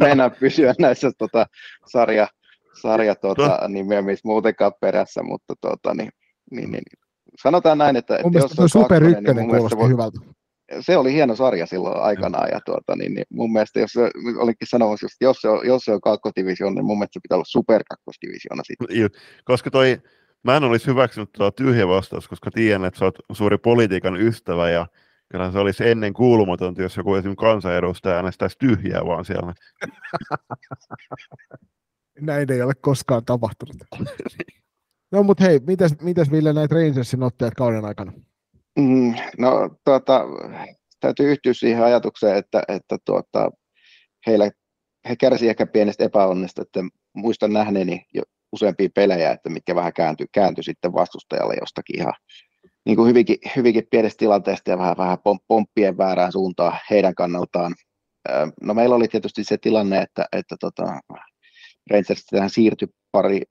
[0.00, 1.46] mä enää pysyä näissä tota,
[1.86, 2.28] sarja,
[2.80, 6.10] sarja tota, nimeämis muutenkaan perässä, mutta tota, niin,
[6.50, 6.82] niin, niin,
[7.42, 10.18] sanotaan näin, että, että jos on Super niin Ykkönen niin kuulosti voi, hyvältä
[10.80, 14.68] se oli hieno sarja silloin aikanaan, ja tuota, niin, niin mun mielestä, jos se, olinkin
[14.68, 17.44] sanomassa, että jos se on, jos se on kakkosdivisioon, niin mun mielestä se pitää olla
[17.48, 19.10] superkakkosdivisioona sitten.
[19.44, 19.98] Koska toi,
[20.44, 24.70] mä en olisi hyväksynyt tuota tyhjä vastaus, koska tiedän, että sä oot suuri politiikan ystävä,
[24.70, 24.86] ja
[25.28, 29.54] kyllä se olisi ennen kuulumatonta, jos joku esimerkiksi kansanedustaja äänestäisi tyhjää vaan siellä.
[32.20, 33.76] Näin ei ole koskaan tapahtunut.
[35.12, 38.12] No mutta hei, mitäs, mitäs Ville näitä Rangersin ottajat kauden aikana?
[38.78, 40.24] Mm, no tuota,
[41.00, 43.50] täytyy yhtyä siihen ajatukseen, että, että tuota,
[44.26, 44.50] heillä,
[45.08, 46.80] he kärsivät ehkä pienestä epäonnesta, että
[47.12, 52.14] muistan nähneeni jo useampia pelejä, että mitkä vähän kääntyi, kääntyi sitten vastustajalle jostakin ihan
[52.86, 57.74] niin kuin hyvinkin, hyvinkin pienestä tilanteesta ja vähän, vähän pomppien väärään suuntaan heidän kannaltaan.
[58.62, 61.00] No meillä oli tietysti se tilanne, että, että tota,
[61.90, 63.42] Rangers tähän siirtyi pari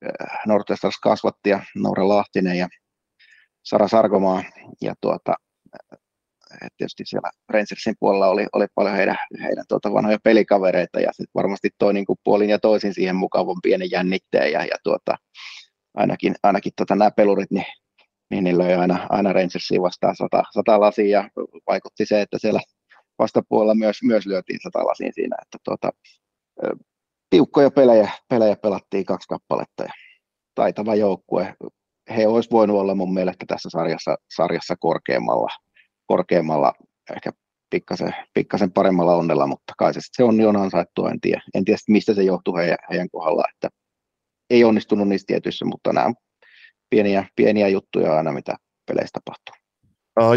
[0.47, 2.67] Northwesters kasvattia, Noora Lahtinen ja
[3.63, 4.43] Sara Sarkomaa
[4.81, 5.33] ja tuota,
[6.77, 11.69] tietysti siellä Rangersin puolella oli, oli paljon heidän, heidän tuota vanhoja pelikavereita ja sitten varmasti
[11.77, 15.15] toi niin puolin ja toisin siihen mukavan pienen jännitteen ja, ja tuota,
[15.93, 17.65] ainakin, ainakin tuota, nämä pelurit niin,
[18.31, 21.29] niin, niin löi aina, aina Rangersiin vastaan sata, sata lasia ja
[21.67, 22.61] vaikutti se, että siellä
[23.19, 25.91] vastapuolella myös, myös lyötiin sata lasiin siinä, että tuota,
[27.29, 29.93] tiukkoja pelejä, pelejä pelattiin kaksi kappaletta ja
[30.55, 31.55] taitava joukkue,
[32.15, 35.49] he olisi voinut olla mun mielestä tässä sarjassa, sarjassa korkeammalla,
[36.11, 36.73] korkeammalla
[37.15, 37.31] ehkä
[37.69, 41.77] pikkasen, pikkasen paremmalla onnella, mutta kai se, se onni on ansaittu, en tiedä, en tiedä
[41.87, 43.69] mistä se johtuu heidän, heidän kohdalla, että
[44.49, 46.13] ei onnistunut niissä tietyissä, mutta nämä
[46.89, 48.55] pieniä, pieniä juttuja aina, mitä
[48.87, 49.55] peleissä tapahtuu.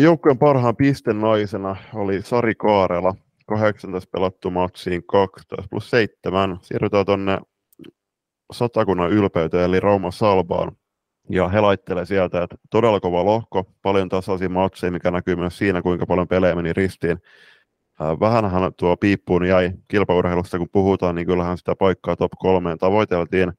[0.03, 3.15] Joukkueen parhaan pisten naisena oli Sari Kaarela,
[3.47, 6.59] 18 pelattu matsiin 12 plus 7.
[6.63, 7.39] Siirrytään tuonne
[8.53, 10.77] satakunnan ylpeyteen, eli Rauma Salbaan
[11.31, 15.83] ja he laittelee sieltä, että todella kova lohko, paljon tasaisia matseja, mikä näkyy myös siinä,
[15.83, 17.19] kuinka paljon pelejä meni ristiin.
[18.21, 23.53] Vähänhän tuo piippuun jäi kilpaurheilusta, kun puhutaan, niin kyllähän sitä paikkaa top kolmeen tavoiteltiin.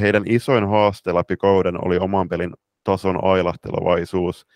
[0.00, 4.46] Heidän isoin haaste läpi kauden oli oman pelin tason ailahtelevaisuus.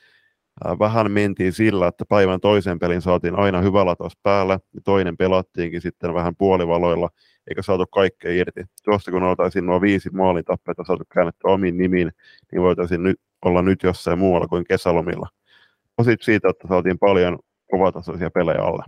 [0.79, 5.81] Vähän mentiin sillä, että päivän toisen pelin saatiin aina hyvä latos päälle, ja toinen pelattiinkin
[5.81, 7.09] sitten vähän puolivaloilla,
[7.49, 8.65] eikä saatu kaikkea irti.
[8.85, 12.13] Tuosta kun oltaisiin nuo viisi maalintappeita saatu käännettyä omiin nimiin,
[12.53, 15.29] niin voitaisiin nyt olla nyt jossain muualla kuin kesälomilla.
[15.99, 17.39] Osit siitä, että saatiin paljon
[17.71, 18.85] kovatasoisia pelejä alle.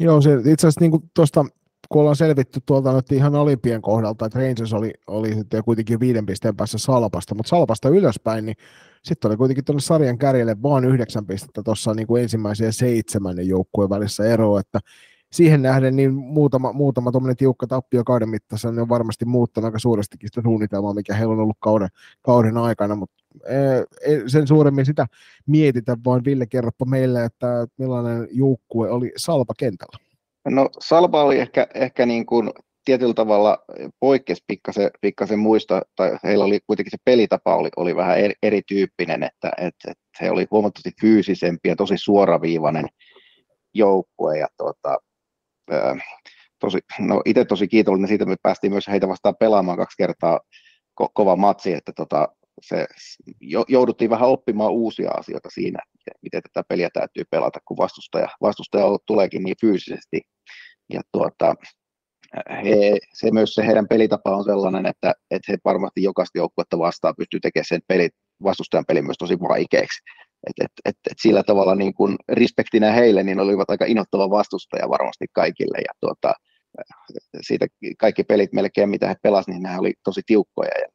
[0.00, 1.44] Joo, se itse asiassa niin tuosta
[1.88, 6.26] kun ollaan selvitty tuolta nyt ihan olimpien kohdalta, että Rangers oli, oli sitten kuitenkin viiden
[6.26, 8.56] pisteen päässä Salpasta, mutta Salpasta ylöspäin, niin
[9.02, 13.90] sitten oli kuitenkin tuonne sarjan kärjelle vaan yhdeksän pistettä tuossa niin ensimmäisen ja seitsemännen joukkueen
[13.90, 14.78] välissä eroa, että
[15.32, 20.28] siihen nähden niin muutama, muutama tiukka tappio kauden mittaisessa niin on varmasti muuttanut aika suurestikin
[20.28, 21.88] sitä suunnitelmaa, mikä heillä on ollut kauden,
[22.22, 23.22] kauden aikana, mutta
[24.26, 25.06] sen suuremmin sitä
[25.46, 29.98] mietitä, vaan Ville kerropa meille, että millainen joukkue oli Salpa kentällä.
[30.48, 32.50] No Salpa oli ehkä, ehkä niin kuin
[32.84, 33.58] tietyllä tavalla
[34.00, 39.22] poikkesi pikkasen, pikkasen muista, tai heillä oli kuitenkin se pelitapa oli, oli vähän eri, erityyppinen,
[39.22, 42.88] että, että, että he oli huomattavasti fyysisempi ja tosi suoraviivainen
[43.74, 44.98] joukkue, ja tuota,
[46.58, 50.40] tosi, no itse tosi kiitollinen siitä, että me päästiin myös heitä vastaan pelaamaan kaksi kertaa
[51.02, 52.28] ko- kova matsi, että tota,
[52.62, 52.86] se,
[53.68, 58.84] jouduttiin vähän oppimaan uusia asioita siinä, miten, miten tätä peliä täytyy pelata, kun vastustaja, vastustaja
[59.06, 60.20] tuleekin niin fyysisesti.
[60.92, 61.54] Ja tuota,
[62.64, 67.14] he, se myös se heidän pelitapa on sellainen, että, että he varmasti jokaista joukkuetta vastaan
[67.18, 68.08] pystyy tekemään sen peli,
[68.42, 70.00] vastustajan pelin myös tosi vaikeaksi.
[70.46, 74.88] Et, et, et, et sillä tavalla niin kun respektinä heille, niin olivat aika innoittava vastustaja
[74.88, 75.78] varmasti kaikille.
[75.78, 76.34] Ja tuota,
[77.40, 77.66] siitä
[77.98, 80.70] kaikki pelit melkein, mitä he pelasivat, niin nämä oli tosi tiukkoja.
[80.80, 80.88] Ja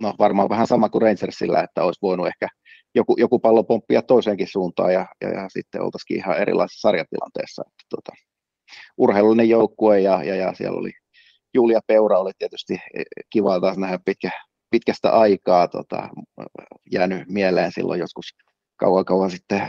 [0.00, 2.48] no varmaan vähän sama kuin Rangersillä, että olisi voinut ehkä
[2.94, 7.62] joku, joku pallo pomppia toiseenkin suuntaan ja, ja, ja sitten oltaisikin ihan erilaisessa sarjatilanteessa.
[7.66, 8.12] Että, tota,
[8.98, 10.90] urheilullinen joukkue ja, ja, ja siellä oli
[11.54, 12.78] Julia Peura oli tietysti
[13.30, 14.30] kiva taas nähdä pitkä,
[14.70, 16.08] pitkästä aikaa tota,
[16.92, 18.26] jäänyt mieleen silloin joskus
[18.80, 19.60] kauan kauan sitten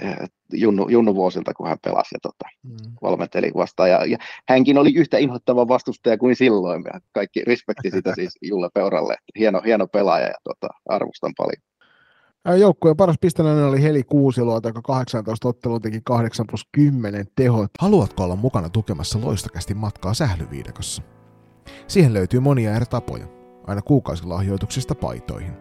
[0.53, 2.93] junnu, junnu vuosilta, kun hän pelasi ja tota, mm.
[3.01, 3.89] valmenteli vastaan.
[3.89, 4.17] Ja, ja,
[4.49, 6.83] hänkin oli yhtä inhottava vastustaja kuin silloin.
[6.93, 9.15] Ja kaikki respekti sitä siis Julle Peuralle.
[9.39, 11.61] Hieno, hieno pelaaja ja tota, arvostan paljon.
[12.59, 17.71] Joukkueen paras pisteläinen oli Heli Kuusiluota, joka 18 ottelun teki 8 plus 10 tehot.
[17.79, 21.01] Haluatko olla mukana tukemassa loistakästi matkaa sählyviidakossa?
[21.87, 23.25] Siihen löytyy monia eri tapoja,
[23.67, 25.60] aina kuukausilahjoituksista paitoihin.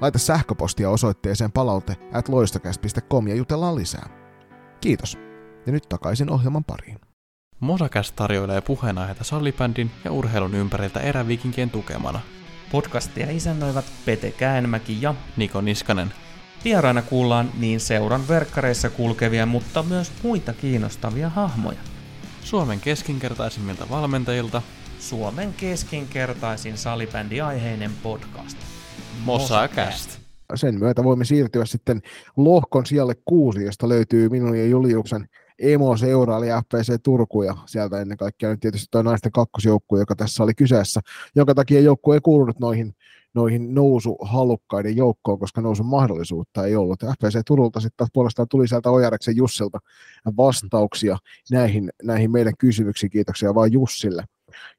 [0.00, 2.28] Laita sähköpostia osoitteeseen palaute at
[3.28, 4.08] ja jutellaan lisää.
[4.80, 5.18] Kiitos.
[5.66, 6.98] Ja nyt takaisin ohjelman pariin.
[7.60, 12.20] Mosakäs tarjoilee puheenaiheita sallibändin ja urheilun ympäriltä erävikinkien tukemana.
[12.72, 16.12] Podcastia isännöivät Pete Käenmäki ja Niko Niskanen.
[16.64, 21.80] Vieraina kuullaan niin seuran verkkareissa kulkevia, mutta myös muita kiinnostavia hahmoja.
[22.44, 24.62] Suomen keskinkertaisimmilta valmentajilta
[24.98, 28.75] Suomen keskinkertaisin salibändiaiheinen podcast.
[29.24, 30.10] Mosacast.
[30.54, 32.02] Sen myötä voimme siirtyä sitten
[32.36, 38.18] lohkon sijalle kuusi, josta löytyy minun ja Juliuksen emo-seura, eli FPC Turku, ja sieltä ennen
[38.18, 41.00] kaikkea nyt tietysti tuo naisten kakkosjoukkue, joka tässä oli kyseessä,
[41.34, 42.94] jonka takia joukkue ei kuulunut noihin,
[43.34, 47.00] noihin nousuhalukkaiden joukkoon, koska nousun mahdollisuutta ei ollut.
[47.00, 49.78] FPC Turulta sitten puolestaan tuli sieltä Ojareksen Jussilta
[50.36, 51.16] vastauksia
[51.50, 53.10] näihin, näihin meidän kysymyksiin.
[53.10, 54.24] Kiitoksia vaan Jussille.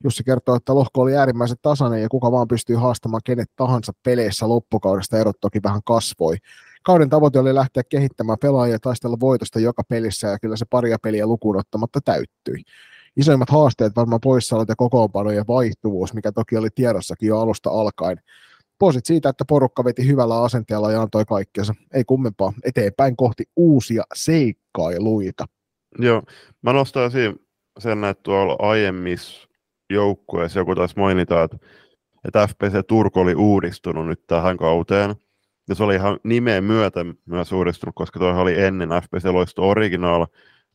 [0.03, 4.49] Jussi kertoo, että lohko oli äärimmäisen tasainen ja kuka vaan pystyy haastamaan kenet tahansa peleissä
[4.49, 6.37] loppukaudesta, erot toki vähän kasvoi.
[6.83, 10.97] Kauden tavoite oli lähteä kehittämään pelaajia ja taistella voitosta joka pelissä ja kyllä se paria
[11.03, 12.63] peliä lukuun ottamatta täyttyi.
[13.17, 18.17] Isoimmat haasteet varmaan poissaolot ja kokoonpanojen vaihtuvuus, mikä toki oli tiedossakin jo alusta alkaen.
[18.79, 21.75] Poisit siitä, että porukka veti hyvällä asenteella ja antoi kaikkensa.
[21.93, 25.45] Ei kummempaa, eteenpäin kohti uusia seikkailuita.
[25.99, 26.23] Joo,
[26.61, 27.39] mä nostaisin
[27.79, 29.46] sen, että tuolla aiemmissa
[29.89, 31.57] joukkueessa joku taisi mainita, että,
[32.25, 35.15] että FPC Turku oli uudistunut nyt tähän kauteen.
[35.69, 40.25] Ja se oli ihan nimeen myötä myös uudistunut, koska toi oli ennen FPC Loisto Original,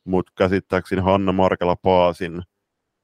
[0.04, 2.42] mutta käsittääkseni Hanna Markela Paasin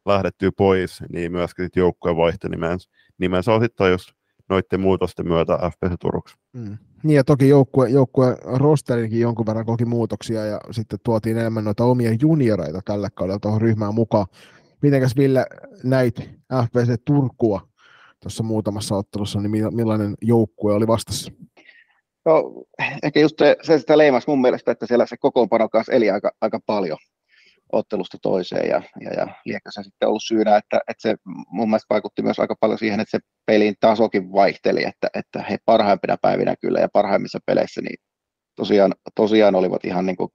[0.07, 4.11] lähdettyy pois, niin myöskin sitten joukkue vaihtoi nimensä, nimensä osittain just
[4.49, 6.37] noiden muutosten myötä FPC Turuksi.
[6.53, 6.79] Mm.
[7.03, 11.85] Niin ja toki joukkue, joukkue rosterinkin jonkun verran koki muutoksia ja sitten tuotiin enemmän noita
[11.85, 14.27] omia junioreita tälle kaudella tuohon ryhmään mukaan.
[14.83, 15.47] Mitenkäs Ville
[15.85, 16.17] näit
[16.67, 17.69] FPC Turkua
[18.23, 21.33] tuossa muutamassa ottelussa, niin millainen joukkue oli vastassa?
[22.25, 22.65] No,
[23.03, 26.31] ehkä just se, se sitä leimas mun mielestä, että siellä se kokoonpano kanssa eli aika,
[26.41, 26.99] aika paljon
[27.73, 31.17] ottelusta toiseen ja, ja, ja liekö se sitten ollut syynä, että, että se
[31.51, 35.59] mun mielestä vaikutti myös aika paljon siihen, että se pelin tasokin vaihteli, että, että he
[35.65, 37.97] parhaimpina päivinä kyllä ja parhaimmissa peleissä niin
[38.57, 40.31] tosiaan, tosiaan olivat ihan niin kuin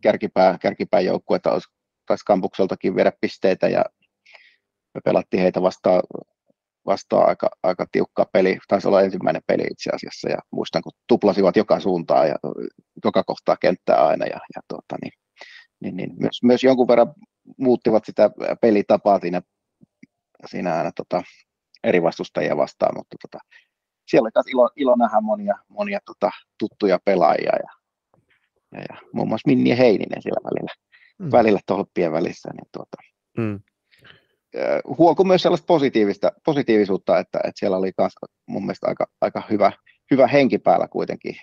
[0.00, 1.68] kärkipää, kärkipää joukkue, että olisi
[2.08, 3.84] taisi kampukseltakin viedä pisteitä ja,
[4.94, 6.02] me pelattiin heitä vastaan,
[6.86, 11.56] vastaan aika, aika tiukka peli, taisi olla ensimmäinen peli itse asiassa, ja muistan, kun tuplasivat
[11.56, 12.34] joka suuntaan ja
[13.04, 15.12] joka kohtaa kenttää aina, ja, ja tuota, niin,
[15.80, 17.14] niin, niin myös, myös, jonkun verran
[17.58, 19.42] muuttivat sitä pelitapaa siinä,
[20.46, 21.22] siinä aina tota,
[21.84, 23.38] eri vastustajia vastaan, mutta tota,
[24.10, 27.72] siellä oli ilo, ilo nähdä monia, monia tota, tuttuja pelaajia ja,
[28.72, 30.87] ja, ja, muun muassa Minni Heininen siellä välillä,
[31.18, 31.32] mm.
[31.32, 32.48] välillä tolppien välissä.
[32.52, 32.96] Niin tuota,
[33.38, 33.60] mm.
[34.98, 38.12] Huoku myös sellaista positiivista, positiivisuutta, että, että siellä oli myös
[38.46, 39.72] mun mielestä aika, aika hyvä,
[40.10, 41.36] hyvä henki päällä kuitenkin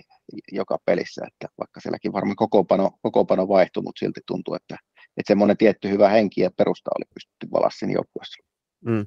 [0.52, 4.78] joka pelissä, että vaikka sielläkin varmaan kokoopano, kokoopano vaihtui, mutta silti tuntuu, että,
[5.18, 8.44] että semmoinen tietty hyvä henki ja perusta oli pystytty valassin joukkueessa.
[8.86, 9.06] Mm.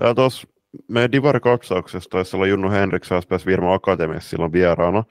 [0.00, 0.48] Ja tuossa
[0.88, 5.04] meidän Divari-katsauksessa taisi olla Junnu Henriks SPS Virma Akatemiassa silloin vieraana,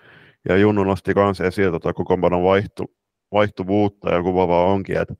[0.49, 2.96] ja Junnu nosti kanssa esiin tota kokoonpanon vaihtu,
[3.31, 5.13] vaihtuvuutta, ja kuvaavaa onkin, että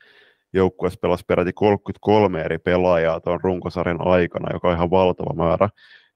[0.53, 5.69] joukkueessa pelasi peräti 33 eri pelaajaa tuon runkosarjan aikana, joka on ihan valtava määrä.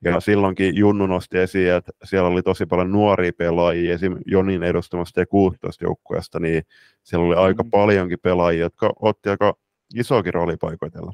[0.04, 4.18] Ja silloinkin Junnu nosti esiin, että siellä oli tosi paljon nuoria pelaajia, esim.
[4.26, 6.64] Jonin edustamasta ja 16 joukkueesta, niin
[7.04, 7.70] siellä oli aika mm.
[7.70, 9.54] paljonkin pelaajia, jotka otti aika
[9.96, 11.14] isoakin rooli paikoitella.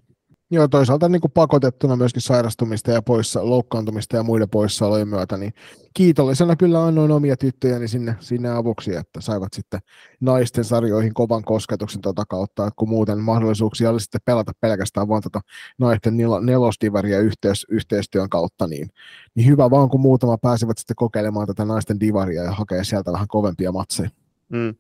[0.51, 5.53] Joo, toisaalta niin kuin pakotettuna myöskin sairastumista ja poissa, loukkaantumista ja muiden poissaolojen myötä, niin
[5.93, 9.79] kiitollisena kyllä annoin omia tyttöjäni sinne, sinne avuksi, että saivat sitten
[10.19, 15.21] naisten sarjoihin kovan kosketuksen tuota kautta, että kun muuten mahdollisuuksia oli sitten pelata pelkästään vaan
[15.21, 15.41] tuota
[15.79, 18.89] naisten nel- nelosdivaria yhteys, yhteistyön kautta, niin,
[19.35, 23.27] niin hyvä vaan, kun muutama pääsivät sitten kokeilemaan tätä naisten divaria ja hakea sieltä vähän
[23.27, 24.09] kovempia matseja.
[24.49, 24.75] Mm.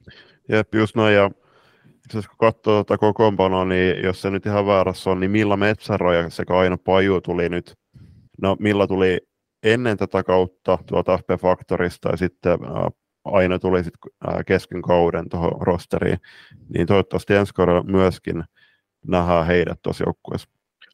[0.49, 1.31] Jep, just noin, ja
[2.07, 5.57] itse asiassa kun katsoo tuota kokoonpanoa, niin jos se nyt ihan väärässä on, niin Milla
[5.57, 7.73] Metsäroja sekä Aino Paju tuli nyt,
[8.41, 9.19] no Milla tuli
[9.63, 12.87] ennen tätä kautta tuolta FP Factorista ja sitten äh,
[13.25, 16.17] Aino tuli sitten äh, kesken kauden tuohon rosteriin,
[16.73, 18.43] niin toivottavasti ensi kaudella myöskin
[19.07, 20.49] nähdään heidät tuossa joukkueessa.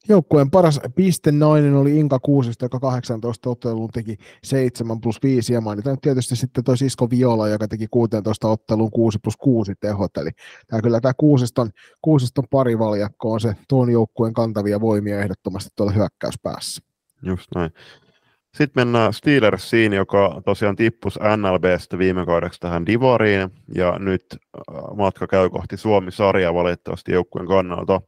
[0.09, 5.61] Joukkueen paras piste nainen oli Inka Kuusista, joka 18 otteluun teki 7 plus 5, ja
[5.61, 10.29] mainitaan tietysti sitten toi Sisko Viola, joka teki 16 otteluun 6 plus 6 tehot, eli
[10.67, 11.69] tämä kyllä tämä kuusiston,
[12.01, 16.83] kuusiston parivaljakko on se tuon joukkueen kantavia voimia ehdottomasti tuolla hyökkäyspäässä.
[17.21, 17.71] Just näin.
[18.55, 25.27] Sitten mennään Steelersiin, joka tosiaan tippus NLBstä viime kaudeksi tähän Divariin, ja nyt äh, matka
[25.27, 28.01] käy kohti Suomi-sarjaa valitettavasti joukkueen kannalta.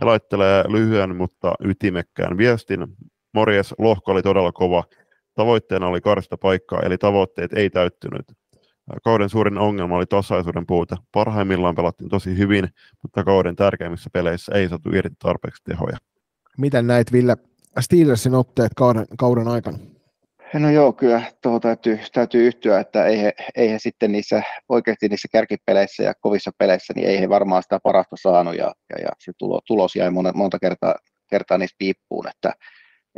[0.00, 2.86] He laittelee lyhyen, mutta ytimekkään viestin.
[3.34, 4.84] Morjes, lohko oli todella kova.
[5.34, 8.26] Tavoitteena oli karsta paikkaa, eli tavoitteet ei täyttynyt.
[9.04, 10.96] Kauden suurin ongelma oli tasaisuuden puute.
[11.12, 12.68] Parhaimmillaan pelattiin tosi hyvin,
[13.02, 15.96] mutta kauden tärkeimmissä peleissä ei saatu irti tarpeeksi tehoja.
[16.58, 17.36] Miten näit, Ville,
[17.80, 19.78] Steelersin otteet kauden, kauden aikana?
[20.54, 25.08] No joo, kyllä tuohon täytyy, täytyy yhtyä, että ei he, ei he sitten niissä oikeasti
[25.08, 29.08] niissä kärkipeleissä ja kovissa peleissä, niin ei he varmaan sitä parasta saanut ja, ja, ja
[29.18, 30.94] se tulo, tulos jäi monta, monta kertaa,
[31.30, 32.52] kertaa niistä piippuun, että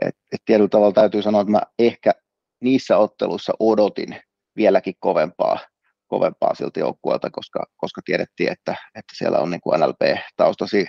[0.03, 2.13] et, et tietyllä tavalla täytyy sanoa, että mä ehkä
[2.61, 4.21] niissä otteluissa odotin
[4.57, 5.59] vieläkin kovempaa,
[6.07, 10.87] kovempaa siltä joukkueelta, koska, koska tiedettiin, että, että siellä on niin kuin NLP-taustasi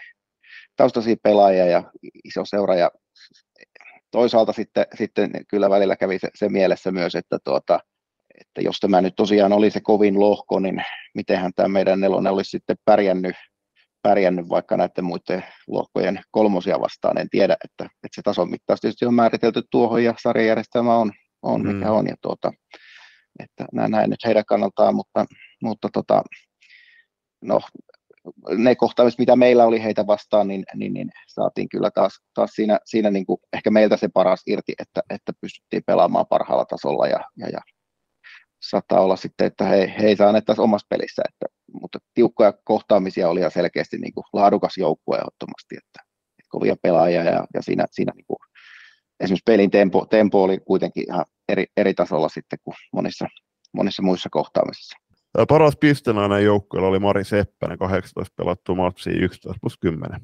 [0.75, 1.83] taustasi pelaajia ja
[2.23, 2.91] iso seura ja
[4.13, 7.79] toisaalta sitten, sitten kyllä välillä kävi se, se mielessä myös, että, tuota,
[8.41, 10.83] että jos tämä nyt tosiaan oli se kovin lohko, niin
[11.15, 13.35] mitenhän tämä meidän nelonen olisi sitten pärjännyt,
[14.01, 17.17] pärjännyt vaikka näiden muiden lohkojen kolmosia vastaan.
[17.17, 21.61] En tiedä, että, että se tason mittaus tietysti on määritelty tuohon ja sarjajärjestelmä on, on
[21.61, 21.75] mm.
[21.75, 22.07] mikä on.
[22.07, 22.51] Ja tuota,
[23.39, 25.25] että näin nyt heidän kannaltaan, mutta,
[25.61, 26.23] mutta tota,
[27.41, 27.61] no,
[28.57, 32.79] ne kohtaamiset, mitä meillä oli heitä vastaan, niin, niin, niin saatiin kyllä taas, taas siinä,
[32.85, 37.19] siinä niin kuin ehkä meiltä se paras irti, että, että pystyttiin pelaamaan parhaalla tasolla ja,
[37.37, 37.59] ja, ja
[38.69, 41.45] saattaa olla sitten, että he, he ei saaneet taas omassa pelissä, että,
[41.81, 45.99] mutta tiukkoja kohtaamisia oli ja selkeästi niin kuin laadukas joukkue ehdottomasti, että,
[46.39, 48.37] että kovia pelaajia ja, ja siinä, siinä niin kuin,
[49.19, 53.25] esimerkiksi pelin tempo, tempo oli kuitenkin ihan eri, eri tasolla sitten kuin monissa,
[53.73, 54.97] monissa muissa kohtaamisissa.
[55.47, 60.21] Paras pistenainen joukkueella oli Mari Seppänen, 18 pelattu matsi 11 plus 10.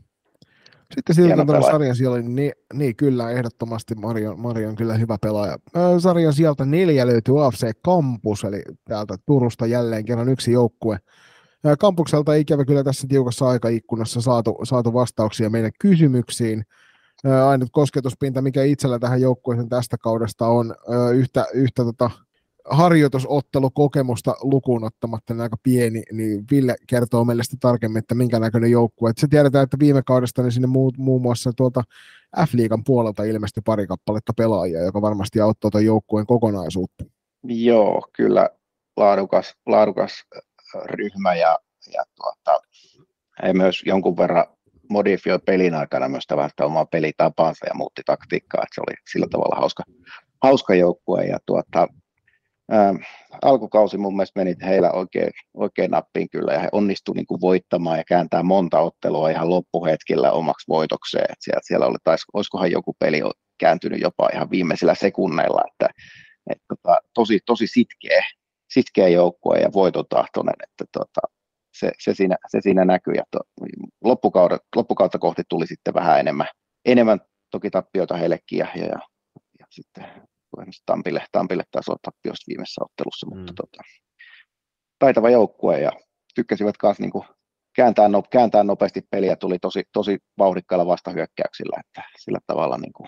[0.95, 5.17] Sitten siltä tuolla sarjan siellä, niin, niin, kyllä, ehdottomasti Mari on, Mari on kyllä hyvä
[5.21, 5.57] pelaaja.
[5.99, 10.97] Sarjan sieltä neljä löytyy AFC Campus, eli täältä Turusta jälleen kerran yksi joukkue.
[11.79, 16.63] Kampukselta ikävä kyllä tässä tiukassa aikaikkunassa saatu, saatu vastauksia meidän kysymyksiin.
[17.47, 20.75] Ainut kosketuspinta, mikä itsellä tähän joukkueeseen tästä kaudesta on,
[21.15, 22.11] yhtä, yhtä tota,
[22.65, 28.71] harjoitusottelukokemusta lukuun ottamatta niin aika pieni, niin Ville kertoo meille sitten tarkemmin, että minkä näköinen
[28.71, 29.11] joukkue.
[29.17, 31.83] Se tiedetään, että viime kaudesta niin sinne muu, muun muassa tuolta
[32.45, 37.05] F-liigan puolelta ilmestyi pari kappaletta pelaajia, joka varmasti auttoi tuon joukkueen kokonaisuutta.
[37.43, 38.49] Joo, kyllä
[38.97, 40.25] laadukas, laadukas
[40.85, 41.59] ryhmä ja,
[41.93, 42.61] ja tuota,
[43.43, 44.45] he myös jonkun verran
[44.89, 49.55] modifioi pelin aikana myös vähän omaa pelitapaansa ja muutti taktiikkaa, että se oli sillä tavalla
[49.55, 49.83] hauska,
[50.43, 51.87] hauska joukkue ja tuota,
[52.69, 52.93] ää,
[53.41, 57.97] alkukausi mun mielestä meni heillä oikein, oikein nappiin kyllä ja he onnistuivat niin kuin voittamaan
[57.97, 62.95] ja kääntää monta ottelua ihan loppuhetkillä omaksi voitokseen, että siellä, siellä oli, taisi, olisikohan joku
[62.99, 63.21] peli
[63.57, 65.93] kääntynyt jopa ihan viimeisillä sekunneilla, että,
[66.49, 68.23] että tota, tosi, tosi sitkeä,
[68.69, 71.21] sitkeä joukkue ja voitotahtoinen, että tota,
[71.73, 73.13] se, se, siinä, se siinä näkyy.
[73.13, 73.39] Ja to,
[74.03, 76.47] loppukautta, loppukautta kohti tuli sitten vähän enemmän,
[76.85, 77.19] enemmän
[77.51, 78.99] toki tappioita heillekin ja, ja, ja,
[79.59, 80.28] ja sitten
[80.85, 83.37] Tampille, Tampille taisi olla tappioista viimeisessä ottelussa, mm.
[83.37, 83.83] mutta tota,
[84.99, 85.91] taitava joukkue ja
[86.35, 87.11] tykkäsivät myös niin
[87.75, 93.07] kääntää, no, kääntää nopeasti peliä, tuli tosi, tosi vauhdikkailla vastahyökkäyksillä, että sillä tavalla niin kuin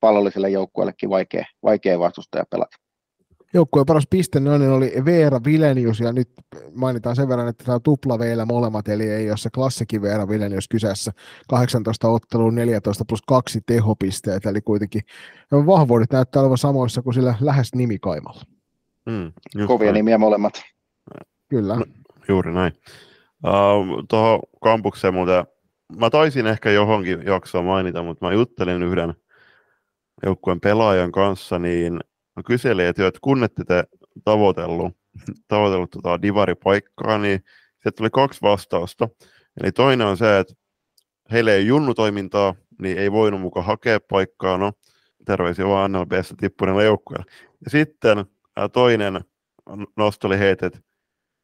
[0.00, 2.76] pallolliselle joukkueellekin vaikea, vaikea vastustaja pelata.
[3.54, 6.28] Joukkueen paras piste noin oli Veera Vilenius, ja nyt
[6.74, 10.28] mainitaan sen verran, että tämä on tupla vielä molemmat, eli ei ole se klassikin Veera
[10.28, 11.12] Vilenius kyseessä.
[11.48, 15.02] 18 otteluun 14 plus 2 tehopisteet, eli kuitenkin
[15.52, 18.42] vahvuudet näyttää olevan samoissa kuin sillä lähes nimikaimalla.
[19.06, 19.32] Mm,
[19.66, 19.94] Kovia näin.
[19.94, 20.62] nimiä molemmat.
[21.48, 21.76] Kyllä.
[21.76, 21.84] No,
[22.28, 22.72] juuri näin.
[23.46, 25.44] Uh, Tuohon kampukseen muuten,
[25.98, 29.14] mä taisin ehkä johonkin jaksoa mainita, mutta mä juttelin yhden
[30.22, 32.00] joukkueen pelaajan kanssa, niin
[32.36, 33.84] mä kyselin, että, että kun ette te
[34.24, 34.96] tavoitellut,
[35.48, 37.40] tavoitellut tota divaripaikkaa, niin
[37.82, 39.08] sieltä tuli kaksi vastausta.
[39.62, 40.54] Eli toinen on se, että
[41.32, 44.72] heille ei junnutoimintaa, niin ei voinut mukaan hakea paikkaa, no
[45.24, 47.24] terveisiä vaan NLBssä tippuneella joukkueella.
[47.64, 48.24] Ja sitten
[48.72, 49.20] toinen
[49.96, 50.78] nosto oli heitä, että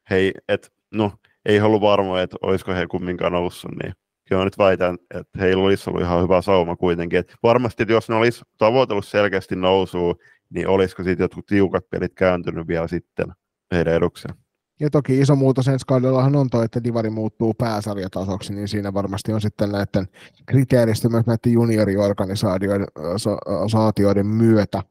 [0.09, 1.11] hei, et, no,
[1.45, 3.93] ei ollut varma, että olisiko he kumminkaan noussut, niin
[4.29, 7.19] kyllä nyt väitän, että heillä olisi ollut ihan hyvä sauma kuitenkin.
[7.19, 10.15] Et varmasti, että jos ne olisi tavoitellut selkeästi nousua,
[10.49, 13.27] niin olisiko sitten jotkut tiukat pelit kääntynyt vielä sitten
[13.71, 14.35] heidän edukseen.
[14.79, 19.33] Ja toki iso muutos ensi kaudellahan on toi, että Divari muuttuu pääsarjatasoksi, niin siinä varmasti
[19.33, 20.07] on sitten näiden
[20.45, 24.83] kriteeristä myös näiden junioriorganisaatioiden myötä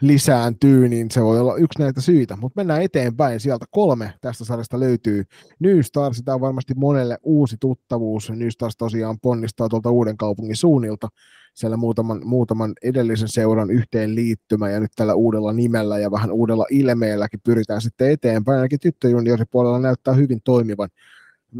[0.00, 2.36] lisääntyy, niin se voi olla yksi näitä syitä.
[2.36, 3.40] Mutta mennään eteenpäin.
[3.40, 5.24] Sieltä kolme tästä sarjasta löytyy.
[5.58, 8.30] New Stars, tämä on varmasti monelle uusi tuttavuus.
[8.30, 11.08] New Stars tosiaan ponnistaa tuolta uuden kaupungin suunnilta.
[11.54, 16.66] Siellä muutaman, muutaman edellisen seuran yhteen liittymä ja nyt tällä uudella nimellä ja vähän uudella
[16.70, 18.58] ilmeelläkin pyritään sitten eteenpäin.
[18.58, 20.88] Ainakin tyttöjunioripuolella näyttää hyvin toimivan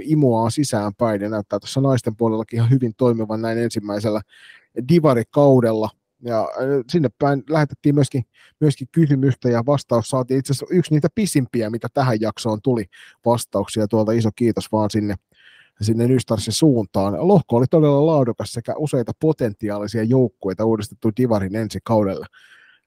[0.03, 4.21] imuaa sisäänpäin ja näyttää tuossa naisten puolellakin ihan hyvin toimivan näin ensimmäisellä
[4.89, 5.91] divarikaudella
[6.23, 6.49] ja
[6.89, 8.23] sinne päin lähetettiin myöskin,
[8.61, 12.85] myöskin kysymystä ja vastaus saatiin itse asiassa yksi niitä pisimpiä, mitä tähän jaksoon tuli
[13.25, 13.89] vastauksia.
[13.89, 15.15] Tuolta iso kiitos vaan sinne,
[15.81, 17.29] sinne Nystarsin suuntaan.
[17.29, 22.27] Lohko oli todella laadukas sekä useita potentiaalisia joukkueita uudistettu Divarin ensi kaudella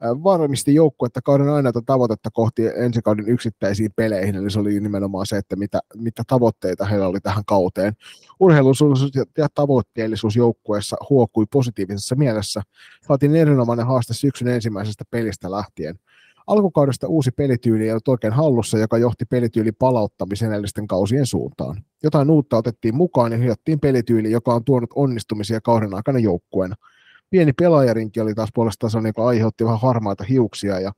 [0.03, 5.37] varmisti joukkuetta kauden ainoata tavoitetta kohti ensi kauden yksittäisiin peleihin, eli se oli nimenomaan se,
[5.37, 7.93] että mitä, mitä tavoitteita heillä oli tähän kauteen.
[8.39, 12.61] Urheilullisuus ja tavoitteellisuus joukkueessa huokui positiivisessa mielessä.
[13.07, 15.99] Saatiin erinomainen haaste syksyn ensimmäisestä pelistä lähtien.
[16.47, 21.83] Alkukaudesta uusi pelityyli ei ollut oikein hallussa, joka johti pelityyli palauttamisen edellisten kausien suuntaan.
[22.03, 26.75] Jotain uutta otettiin mukaan ja hiottiin pelityyli, joka on tuonut onnistumisia kauden aikana joukkueena–
[27.33, 30.91] pieni pelaajarinki oli taas puolestaan se, joka aiheutti vähän harmaita hiuksia ja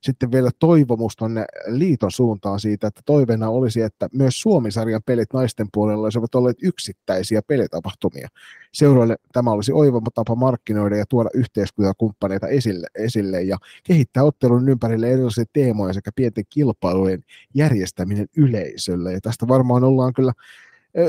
[0.00, 5.66] sitten vielä toivomus tuonne liiton suuntaan siitä, että toiveena olisi, että myös Suomisarjan pelit naisten
[5.72, 8.28] puolella olisivat olleet yksittäisiä pelitapahtumia.
[8.72, 13.56] Seuroille tämä olisi oiva tapa markkinoida ja tuoda yhteiskuntakumppaneita esille, esille ja
[13.86, 17.24] kehittää ottelun ympärille erilaisia teemoja sekä pienten kilpailujen
[17.54, 19.12] järjestäminen yleisölle.
[19.12, 20.32] Ja tästä varmaan ollaan kyllä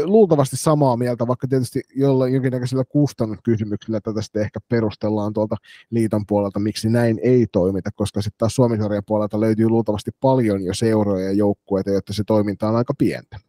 [0.06, 5.56] luultavasti samaa mieltä, vaikka tietysti jollain jonkinnäköisellä kustannuskysymyksillä tätä sitten ehkä perustellaan tuolta
[5.90, 10.74] liiton puolelta, miksi näin ei toimita, koska sitten taas suomi puolelta löytyy luultavasti paljon jo
[10.74, 13.40] seuroja ja joukkueita, jotta se toiminta on aika pientä.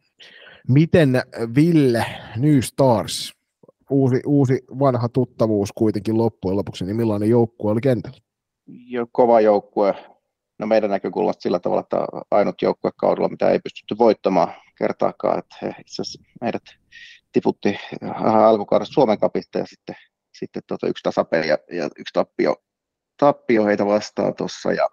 [0.69, 1.23] Miten
[1.55, 2.07] Ville
[2.37, 3.35] New Stars,
[3.91, 8.19] uusi, uusi vanha tuttavuus kuitenkin loppujen lopuksi, niin millainen joukkue oli kentällä?
[8.67, 9.95] Jo, kova joukkue.
[10.59, 11.97] No meidän näkökulmasta sillä tavalla, että
[12.31, 16.63] ainut joukkue kaudella, mitä ei pystytty voittamaan kertaakaan, että he itse asiassa meidät
[17.33, 17.79] tiputti
[18.25, 19.97] alkukaudesta Suomen kapista ja sitten,
[20.39, 22.57] sitten tota yksi tasapeli ja, ja yksi tappio,
[23.17, 24.73] tappio heitä vastaan tuossa.
[24.73, 24.89] Ja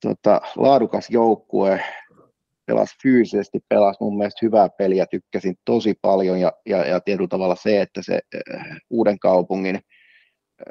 [0.00, 1.84] tota, laadukas joukkue,
[2.66, 6.40] pelasi fyysisesti, pelasi mun mielestä hyvää peliä, tykkäsin tosi paljon.
[6.40, 8.20] Ja, ja, ja tietyllä tavalla se, että se
[8.54, 9.80] äh, uuden kaupungin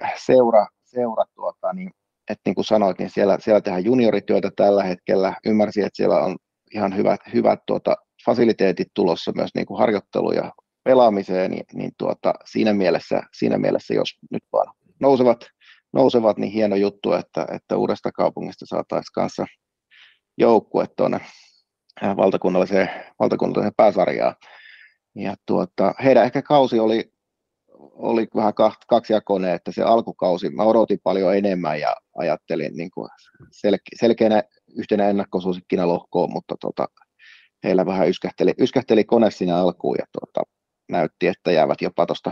[0.03, 1.91] äh, seura, seura tuota, niin,
[2.29, 5.33] että niin kuin sanoit, niin siellä, siellä tehdään juniorityötä tällä hetkellä.
[5.45, 6.35] Ymmärsin, että siellä on
[6.73, 10.51] ihan hyvät, hyvät tuota, fasiliteetit tulossa myös niin kuin harjoittelu ja
[10.83, 15.45] pelaamiseen, niin, niin tuota, siinä, mielessä, siinä mielessä, jos nyt vaan nousevat,
[15.93, 19.45] nousevat niin hieno juttu, että, että uudesta kaupungista saataisiin kanssa
[20.37, 21.19] joukkue tuonne
[22.03, 24.35] äh, valtakunnalliseen, valtakunnalliseen pääsarjaan.
[25.15, 27.11] ja tuota, heidän ehkä kausi oli,
[27.79, 28.53] oli vähän
[28.87, 33.09] kaksijakoinen, että se alkukausi, mä odotin paljon enemmän ja ajattelin niin kuin
[33.51, 34.43] selke, selkeänä
[34.77, 36.87] yhtenä ennakkosuosikkina lohkoon, mutta tota,
[37.63, 40.49] heillä vähän yskähteli, yskähteli kone siinä alkuun ja tuota,
[40.89, 42.31] näytti, että jäävät jopa tuosta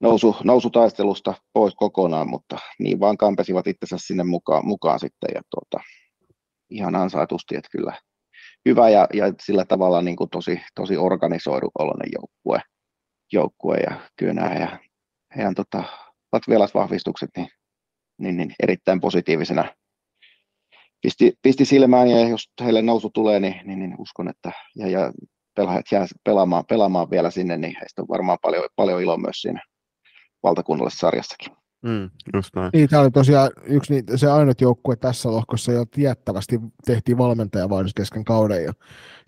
[0.00, 5.84] nousu, nousutaistelusta pois kokonaan, mutta niin vaan kampesivat itsensä sinne mukaan, mukaan sitten ja tuota,
[6.70, 7.98] ihan ansaitusti, että kyllä
[8.68, 12.60] hyvä ja, ja sillä tavalla niin kuin tosi, tosi organisoidu oloinen joukkue,
[13.34, 14.78] joukkue ja kyllä nämä ja
[15.36, 15.84] heidän tota,
[16.32, 17.48] latvialaisvahvistukset niin,
[18.18, 19.64] niin, niin, erittäin positiivisena
[21.02, 25.12] pisti, pisti silmään ja jos heille nousu tulee, niin, niin, niin uskon, että ja, ja
[25.56, 29.62] pelaajat jää pelaamaan, pelaamaan vielä sinne, niin heistä on varmaan paljon, paljon iloa myös siinä
[30.42, 31.63] valtakunnallisessa sarjassakin.
[31.84, 32.70] Mm, just näin.
[32.72, 37.94] Niin, tämä oli tosiaan yksi niin, se ainut joukkue tässä lohkossa, jo tiettävästi tehtiin valmentajavaihdos
[37.94, 38.72] kesken kauden, ja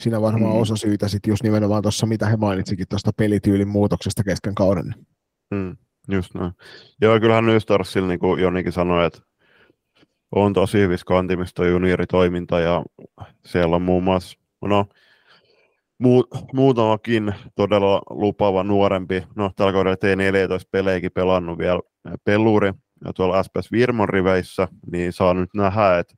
[0.01, 0.61] siinä varmaan mm.
[0.61, 4.95] osa syytä sitten just nimenomaan tuossa, mitä he mainitsikin tuosta pelityylin muutoksesta kesken kauden.
[5.51, 5.77] Mm,
[6.11, 6.53] just näin.
[7.01, 9.19] Joo, kyllähän Nystarsilla, niin kuin Jonikin sanoi, että
[10.33, 12.85] on tosi hyvissä kantimista junioritoiminta, ja
[13.47, 14.87] siellä on muun muassa, no,
[15.99, 21.81] Muu, muutamakin todella lupaava nuorempi, no tällä kaudella T14 pelejäkin pelannut vielä
[22.25, 22.73] peluri
[23.05, 26.15] ja tuolla SPS Virmon riveissä, niin saa nyt nähdä, että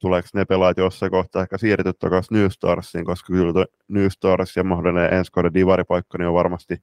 [0.00, 4.64] tuleeko ne pelaajat jossain kohtaa ehkä siirtyä takaisin New Starsiin, koska kyllä New Stars ja
[4.64, 6.76] mahdollinen ensi kauden divaripaikka niin on varmasti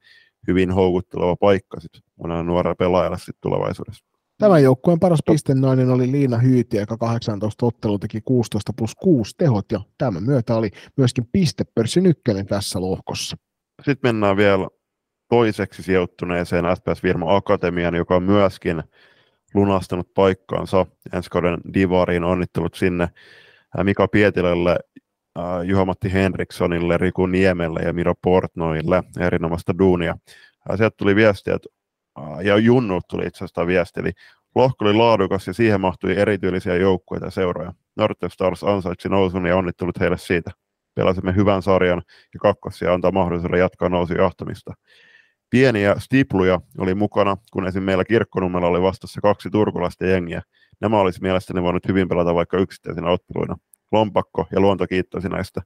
[0.47, 4.05] hyvin houkutteleva paikka sitten monella nuorella pelaajalle sitten tulevaisuudessa.
[4.37, 9.71] Tämän joukkueen paras pistennainen oli Liina Hyyti, joka 18 ottelu teki 16 plus 6 tehot,
[9.71, 13.37] ja tämän myötä oli myöskin pistepörssin ykkönen tässä lohkossa.
[13.85, 14.67] Sitten mennään vielä
[15.31, 18.83] toiseksi sijoittuneeseen SPS Virma Akatemian, joka on myöskin
[19.53, 22.23] lunastanut paikkaansa ensi kauden Divariin.
[22.23, 23.07] Onnittelut sinne
[23.83, 24.79] Mika Pietilälle,
[25.63, 30.17] Juha-Matti Henrikssonille, Riku Niemelle ja Miro Portnoille erinomaista duunia.
[30.75, 31.57] Sieltä tuli viestiä,
[32.43, 34.11] ja Junnut tuli itse asiassa viesti, eli
[34.55, 37.73] lohko oli laadukas ja siihen mahtui erityylisiä joukkueita ja seuroja.
[37.97, 40.51] Northern Stars ansaitsi nousun ja onnittelut heille siitä.
[40.95, 42.01] Pelasimme hyvän sarjan
[42.33, 44.73] ja kakkosia antaa mahdollisuuden jatkaa nousu jahtamista.
[45.51, 47.83] Pieniä stipluja oli mukana, kun esim.
[47.83, 50.41] meillä Kirkkonummella oli vastassa kaksi turkulaista jengiä.
[50.81, 53.57] Nämä olisi mielestäni voinut hyvin pelata vaikka yksittäisinä otteluina.
[53.91, 55.61] Lompakko ja luonto kiittäisi näistä.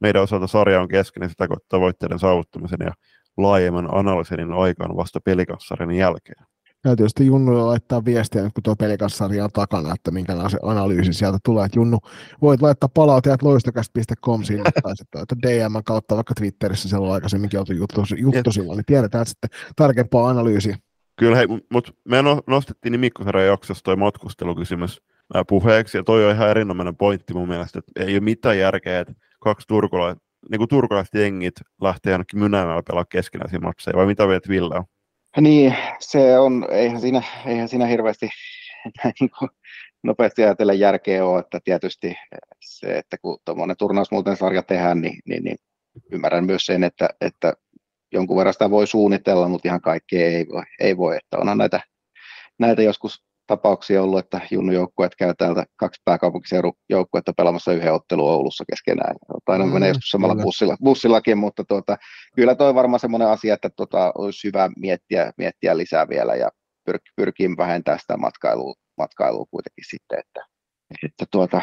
[0.00, 2.92] Meidän osalta sarja on keskeinen sitä tavoitteiden saavuttamisen ja
[3.36, 6.46] laajemman analyysin aikaan vasta pelikanssarjan jälkeen.
[6.84, 11.66] Ja tietysti Junnu laittaa viestiä, kun tuo pelikanssarja on takana, että minkälainen analyysi sieltä tulee.
[11.66, 11.98] Että Junnu,
[12.42, 17.60] voit laittaa palautteet loistakäst.com sinne, tai sitten että DM kautta vaikka Twitterissä siellä on aikaisemminkin
[17.60, 20.76] oltu juttu, juttu silloin, niin tiedetään sitten tarkempaa analyysiä.
[21.16, 25.02] Kyllä, hei, mutta me no, nostettiin Nimikkosarjan jaksossa toi matkustelukysymys
[25.48, 29.12] puheeksi, ja toi on ihan erinomainen pointti mun mielestä, että ei ole mitään järkeä, että
[29.40, 34.48] kaksi turkulaista niin kuin turkulaiset jengit lähtee ainakin mynäämällä pelaa keskenäisiä matseja, vai mitä viet
[34.48, 34.82] Ville
[35.40, 38.28] Niin, se on, eihän siinä, eihän siinä hirveästi
[39.20, 39.50] niin kuin,
[40.02, 42.14] nopeasti ajatella järkeä ole, että tietysti
[42.60, 45.56] se, että kun tuommoinen turnausmuuten sarja tehdään, niin, niin, niin
[46.12, 47.54] ymmärrän myös sen, että, että
[48.12, 51.80] jonkun verran sitä voi suunnitella, mutta ihan kaikkea ei voi, ei voi että onhan näitä,
[52.58, 58.64] näitä joskus tapauksia ollut, että junnujoukkueet käy täältä kaksi pääkaupunkiseudun joukkuetta pelaamassa yhden ottelun Oulussa
[58.70, 59.16] keskenään.
[59.46, 61.96] Aina mm, menee joskus samalla bussilla, bussillakin, mutta tuota,
[62.36, 66.50] kyllä toi varmaan semmoinen asia, että tuota, olisi hyvä miettiä, miettiä lisää vielä ja
[66.84, 70.46] pyr, pyrkii vähentämään sitä matkailua, matkailua kuitenkin sitten, että,
[71.04, 71.62] että tuota,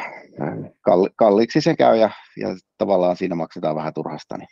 [0.81, 4.37] kalli, kalliiksi se käy ja, ja tavallaan siinä maksetaan vähän turhasta.
[4.37, 4.49] Niin.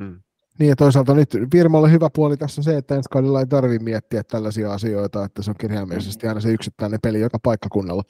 [0.00, 0.22] Mm.
[0.58, 3.84] Niin ja toisaalta nyt firmalle hyvä puoli tässä on se, että ensi kaudella ei tarvitse
[3.84, 8.02] miettiä tällaisia asioita, että se on kirjaimellisesti aina se yksittäinen peli joka paikkakunnalla.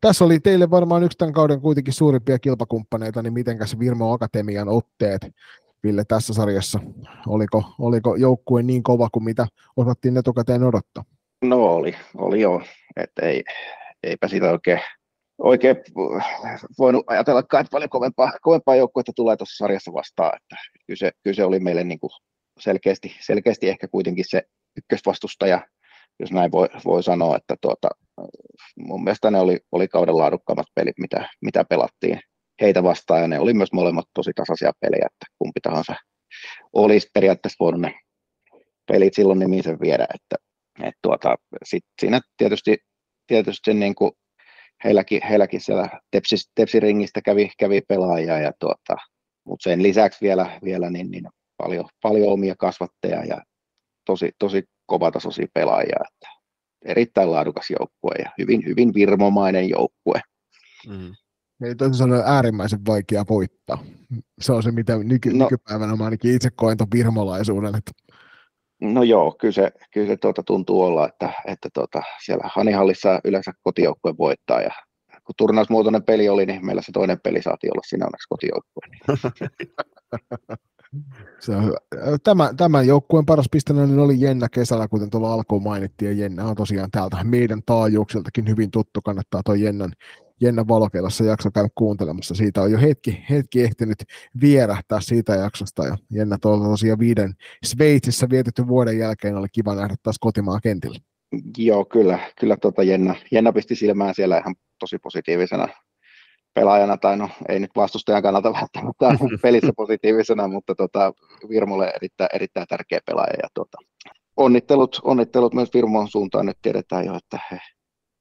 [0.00, 5.26] Tässä oli teille varmaan yksi tämän kauden kuitenkin suurimpia kilpakumppaneita, niin mitenkäs Virmo Akatemian otteet,
[5.84, 6.80] Ville, tässä sarjassa?
[7.26, 11.04] Oliko, oliko joukkue niin kova kuin mitä osattiin etukäteen odottaa?
[11.42, 12.62] No oli, oli joo.
[12.96, 13.44] että ei,
[14.02, 14.80] eipä sitä oikein
[15.38, 15.76] oikein
[16.78, 20.36] voinut ajatella, että paljon kovempaa, kovempaa joukkuetta tulee tuossa sarjassa vastaan.
[20.36, 22.10] Että kyse, kyse oli meille niin kuin
[22.60, 24.42] selkeästi, selkeästi ehkä kuitenkin se
[24.76, 25.66] ykkösvastustaja,
[26.20, 27.88] jos näin voi, voi sanoa, että tuota,
[28.76, 32.20] mun mielestä ne oli, oli kauden laadukkaammat pelit, mitä, mitä pelattiin
[32.60, 35.94] heitä vastaan, ja ne oli myös molemmat tosi tasaisia pelejä, että kumpi tahansa
[36.72, 38.00] olisi periaatteessa voinut ne
[38.88, 40.36] pelit silloin nimisen viedä, että,
[40.82, 42.76] että tuota, sit siinä tietysti,
[43.26, 44.12] tietysti niin kuin
[44.84, 48.96] heilläkin, heilläkin siellä tepsis, tepsiringistä kävi, kävi pelaajia, ja tuota,
[49.44, 53.42] mutta sen lisäksi vielä, vielä niin, niin paljon, paljon, omia kasvatteja ja
[54.06, 56.00] tosi, tosi kovatasoisia pelaajia.
[56.08, 56.28] Että
[56.84, 60.20] erittäin laadukas joukkue ja hyvin, hyvin virmomainen joukkue.
[60.88, 61.14] Mm.
[61.62, 63.84] Eli toisin sanoen äärimmäisen vaikea voittaa.
[64.40, 67.74] Se on se, mitä nyky- no, nykypäivänä mä ainakin itse koen tuon virmolaisuuden.
[67.74, 67.90] Että...
[68.80, 73.52] No joo, kyllä se, kyllä se tuota, tuntuu olla, että, että tuota, siellä Hanihallissa yleensä
[73.62, 74.70] kotijoukkue voittaa ja
[75.24, 78.82] kun turnausmuotoinen peli oli, niin meillä se toinen peli saatiin olla siinä onneksi kotijoukkue.
[81.40, 81.76] Se on hyvä.
[82.24, 86.56] Tämä, tämän joukkueen paras pisteinen oli Jenna kesällä, kuten tuolla alkuun mainittiin, ja Jenna on
[86.56, 89.92] tosiaan täältä meidän taajuuksiltakin hyvin tuttu, kannattaa tuo Jennan,
[90.40, 92.34] Jenna Valokelassa jakso käydä kuuntelemassa.
[92.34, 93.98] Siitä on jo hetki, hetki ehtinyt
[94.40, 97.34] vierähtää siitä jaksosta, ja Jenna tuolla tosiaan viiden
[97.64, 100.98] Sveitsissä vietetty vuoden jälkeen oli kiva nähdä taas kotimaan kentillä.
[101.56, 105.68] Joo, kyllä, kyllä tuota Jenna, Jenna pisti silmään siellä ihan tosi positiivisena
[106.54, 109.06] pelaajana, tai no ei nyt vastustajan kannalta välttämättä
[109.42, 111.12] pelissä positiivisena, mutta tota,
[111.48, 113.34] Virmolle erittäin, erittäin tärkeä pelaaja.
[113.42, 113.78] Ja tota,
[114.36, 117.58] onnittelut, onnittelut myös Virmon suuntaan, nyt tiedetään jo, että he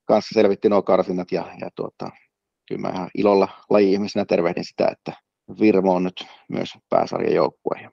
[0.07, 2.09] kanssa selvitti nuo karsinnat, ja, ja tuota,
[2.67, 5.13] kyllä mä ihan ilolla laji-ihmisenä tervehdin sitä, että
[5.59, 7.91] Virmo on nyt myös pääsarjan joukkue, ja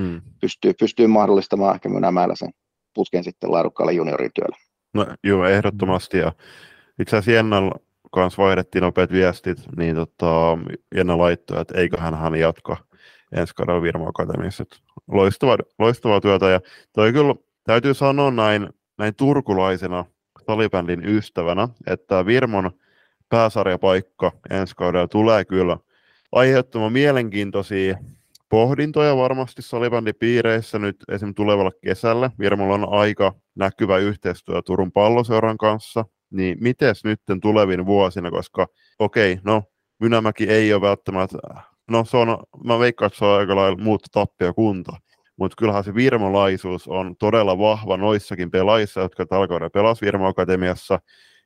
[0.00, 0.22] mm.
[0.40, 2.50] pystyy, pystyy mahdollistamaan ehkä Mynämäellä sen
[2.94, 4.56] putken sitten laadukkaalle juniorityölle.
[4.94, 6.32] No joo, ehdottomasti, ja
[7.00, 7.80] itse asiassa Jennalla
[8.12, 10.58] kanssa vaihdettiin nopeat viestit, niin tota,
[10.94, 12.76] Jenna laittoi, että eiköhän hän jatka
[13.36, 14.64] ensi kaudella Virmo Akatemiassa.
[15.08, 16.60] Loistavaa, loistavaa työtä ja
[16.92, 20.04] toi kyllä täytyy sanoa näin, näin turkulaisena
[20.46, 22.70] salibändin ystävänä, että Virmon
[23.28, 25.78] pääsarjapaikka ensi kaudella tulee kyllä
[26.32, 27.98] aiheuttamaan mielenkiintoisia
[28.48, 31.34] pohdintoja varmasti salibändipiireissä nyt esim.
[31.34, 32.30] tulevalle kesälle.
[32.38, 38.66] Virmolla on aika näkyvä yhteistyö Turun palloseuran kanssa, niin miten nyt tulevin vuosina, koska
[38.98, 39.62] okei, okay, no
[40.00, 41.38] Mynämäki ei ole välttämättä,
[41.90, 44.96] no se on, mä veikkaan, että se on aika lailla muuttu tappia kunta,
[45.36, 51.00] mutta kyllähän se virmolaisuus on todella vahva noissakin pelaajissa, jotka tällä kaudella pelasivat Virmo Akatemiassa,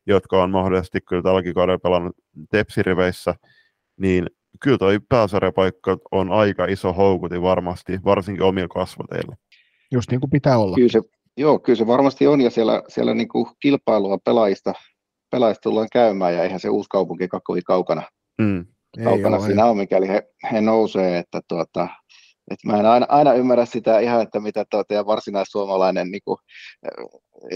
[0.06, 2.16] jotka on mahdollisesti kyllä tälläkin kaudella pelannut
[2.50, 3.34] tepsiriveissä,
[3.96, 4.26] niin
[4.60, 9.36] kyllä toi pääsarjapaikka on aika iso houkutin varmasti, varsinkin omilla kasvateilla.
[9.92, 10.74] Just niin kuin pitää olla.
[10.76, 11.00] Kyllä se,
[11.36, 14.74] Joo, kyllä se varmasti on, ja siellä, siellä niin kuin kilpailua pelaajista,
[15.30, 18.02] pelaajista tullaan käymään, ja eihän se uusi kaupunki kovin kaukana,
[18.38, 18.66] mm.
[19.04, 19.70] kaukana ole, siinä ei.
[19.70, 20.22] on, mikäli he,
[20.52, 21.88] he nousee, että tuota,
[22.50, 26.38] että mä en aina, aina ymmärrä sitä ihan, että mitä tuota, ja varsinaissuomalainen niin kuin,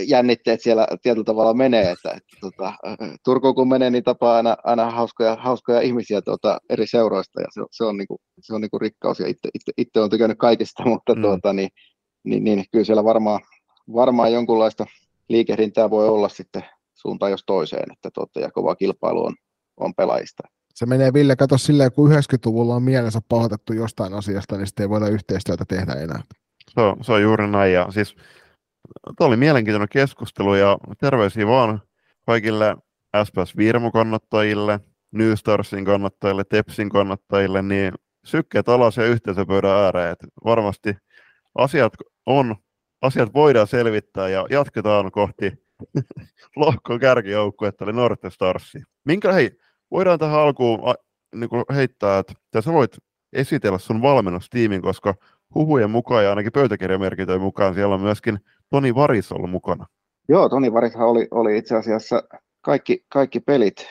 [0.06, 2.72] jännitteet siellä tietyllä tavalla menee, että, että tuota,
[3.24, 7.60] Turkuun kun menee, niin tapaa aina, aina hauskoja, hauskoja ihmisiä tuota, eri seuroista, ja se,
[7.70, 10.38] se on, niin kuin, se on niin kuin rikkaus, ja itse, itse, itse olen tykännyt
[10.38, 11.22] kaikista, mutta mm.
[11.22, 11.68] tuota, niin,
[12.24, 13.40] niin, niin, kyllä siellä varmaan,
[13.94, 14.86] varmaan jonkunlaista
[15.28, 16.64] liikehdintää voi olla sitten
[16.94, 19.34] suuntaan jos toiseen, että totta, ja kova kilpailu on,
[19.76, 20.42] on pelaajista.
[20.74, 24.88] Se menee Ville, kato silleen, kun 90-luvulla on mielensä pahoitettu jostain asiasta, niin sitten ei
[24.88, 26.22] voida yhteistyötä tehdä enää.
[26.74, 28.16] Se on, se on juuri näin, ja siis
[29.16, 31.82] Tuo oli mielenkiintoinen keskustelu ja terveisiä vaan
[32.26, 32.76] kaikille
[33.24, 34.80] SPS Virmo kannattajille,
[35.12, 37.92] New Starsin kannattajille, Tepsin kannattajille, niin
[38.24, 40.16] sykkeet alas ja yhteisöpöydän ääreen.
[40.44, 40.96] Varmasti
[41.54, 41.92] asiat
[42.26, 42.56] on
[43.02, 45.52] asiat voidaan selvittää ja jatketaan kohti
[46.56, 48.82] lohkon kärkijoukkuetta, eli Norte Starsi.
[49.04, 49.58] Minkä, hei,
[49.94, 50.94] voidaan tähän alkuun a,
[51.34, 52.96] niin kuin heittää, että sä voit
[53.32, 55.14] esitellä sun valmennustiimin, koska
[55.54, 58.38] huhujen mukaan ja ainakin pöytäkirjamerkitöjen mukaan siellä on myöskin
[58.70, 59.86] Toni Varis ollut mukana.
[60.28, 62.22] Joo, Toni Varis oli, oli itse asiassa
[62.60, 63.86] kaikki, kaikki pelit,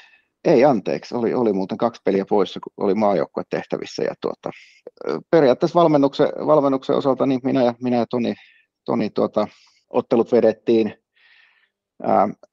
[0.45, 4.04] ei anteeksi, oli, oli muuten kaksi peliä poissa, kun oli maajoukkue tehtävissä.
[4.04, 4.51] Ja tuota,
[5.32, 8.34] periaatteessa valmennuksen, valmennuksen osalta niin minä ja, minä ja Toni
[8.86, 9.47] Toni tuota,
[9.89, 10.95] ottelut vedettiin.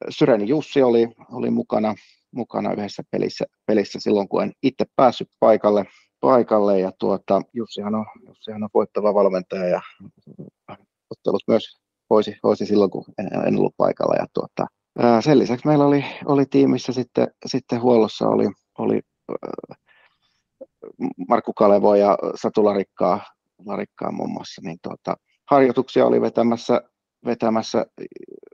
[0.09, 1.95] Syreni Jussi oli, oli mukana,
[2.33, 5.85] mukana yhdessä pelissä, pelissä silloin, kun en itse päässyt paikalle.
[6.21, 9.81] paikalle ja tuota, Jussihan, on, Jussihan on voittava valmentaja ja
[11.11, 14.15] ottelut myös hoisi, hoisi silloin, kun en, en ollut paikalla.
[14.19, 14.67] Ja tuota,
[14.99, 19.01] ää, sen lisäksi meillä oli, oli tiimissä sitten, sitten huollossa oli, oli
[21.29, 23.21] Markku Kalevo ja Satu Larikkaa,
[23.67, 25.17] Larikkaa muun muassa, niin tuota,
[25.51, 26.83] harjoituksia oli vetämässä,
[27.25, 27.87] vetämässä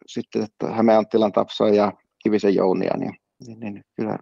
[0.06, 3.16] sitten että Hämeen Anttilan Tapsoa ja Kivisen Jounia, niin,
[3.46, 4.18] niin, niin kyllä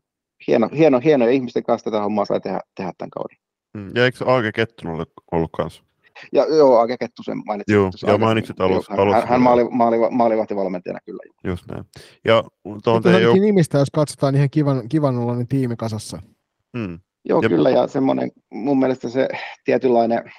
[0.46, 3.36] hieno, hieno, hieno, ihmisten kanssa tätä hommaa sai tehdä, tehdä tämän kauden.
[3.74, 5.82] Mm, ja eikö Aage Kettun ollut, ollut kanssa?
[6.32, 7.74] Ja, joo, Aage Kettusen mainitsin.
[7.74, 8.94] Joo, joo mainitsit alussa.
[8.96, 11.22] Hän, hän, hän maali, maali, maalivahtivalmentajana kyllä.
[11.44, 11.84] Just näin.
[12.24, 12.44] Ja
[12.84, 13.32] tuohon jo...
[13.32, 16.22] nimistä, jos katsotaan ihan kivan, kivan olla niin tiimi kasassa.
[16.76, 17.00] Mm.
[17.24, 17.48] Joo, ja...
[17.48, 19.28] kyllä, ja semmoinen, mun mielestä se
[19.64, 20.32] tietynlainen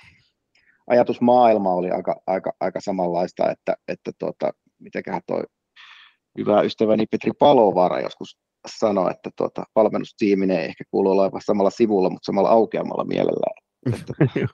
[0.88, 5.44] ajatusmaailma oli aika, aika, aika samanlaista, että, että tuota, mitenköhän toi
[6.38, 8.38] hyvä ystäväni Petri Palovaara joskus
[8.68, 13.66] sanoi, että tuota, valmennustiiminen ei ehkä kuulu olevan samalla sivulla, mutta samalla aukeamalla mielellään.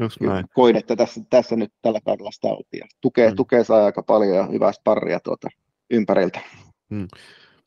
[0.00, 0.44] Just näin.
[0.54, 2.82] Koin, että tässä, tässä nyt tällä kaudella sitä oltiin.
[3.00, 3.36] Tukee, mm.
[3.36, 5.48] tukee saa aika paljon ja hyvää sparria tuota,
[5.90, 6.40] ympäriltä.
[6.90, 7.08] Mm.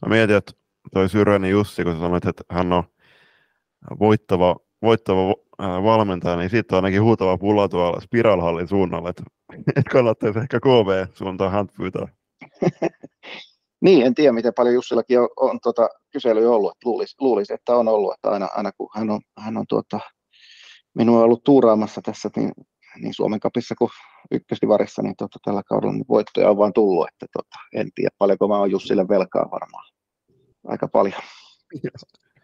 [0.06, 0.52] Mä mietin, että
[0.94, 2.84] toi Syrjäni Jussi, kun sanoit, että hän on
[4.00, 9.24] voittava, voittava äh, valmentaja, niin siitä on ainakin huutava pula tuolla Spiralhallin suunnalla, että,
[9.76, 12.08] että kannattaisi ehkä KV suuntaan hän pyytää.
[13.82, 17.76] niin, en tiedä miten paljon Jussillakin on, on tota, kyselyä ollut, että luulisi, luulisi, että
[17.76, 20.00] on ollut, että aina, aina kun hän on, hän on tuota,
[20.96, 22.52] minua ollut tuuraamassa tässä niin,
[23.02, 23.90] niin Suomen kapissa kuin
[24.32, 28.48] ykkösdivarissa, niin tota, tällä kaudella niin voittoja on vaan tullut, että tota, en tiedä paljonko
[28.48, 29.92] mä oon Jussille velkaa varmaan.
[30.68, 31.22] Aika paljon.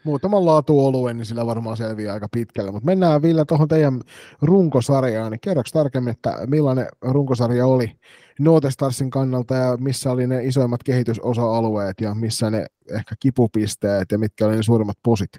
[0.03, 2.71] Muutaman laatuoluen, niin sillä varmaan selviää aika pitkälle.
[2.71, 4.01] Mutta mennään vielä tuohon teidän
[4.41, 5.31] runkosarjaan.
[5.31, 7.91] Niin kerroks tarkemmin, että millainen runkosarja oli
[8.39, 14.45] Notestarsin kannalta ja missä oli ne isoimmat kehitysosa-alueet ja missä ne ehkä kipupisteet ja mitkä
[14.45, 15.29] oli ne suurimmat posit?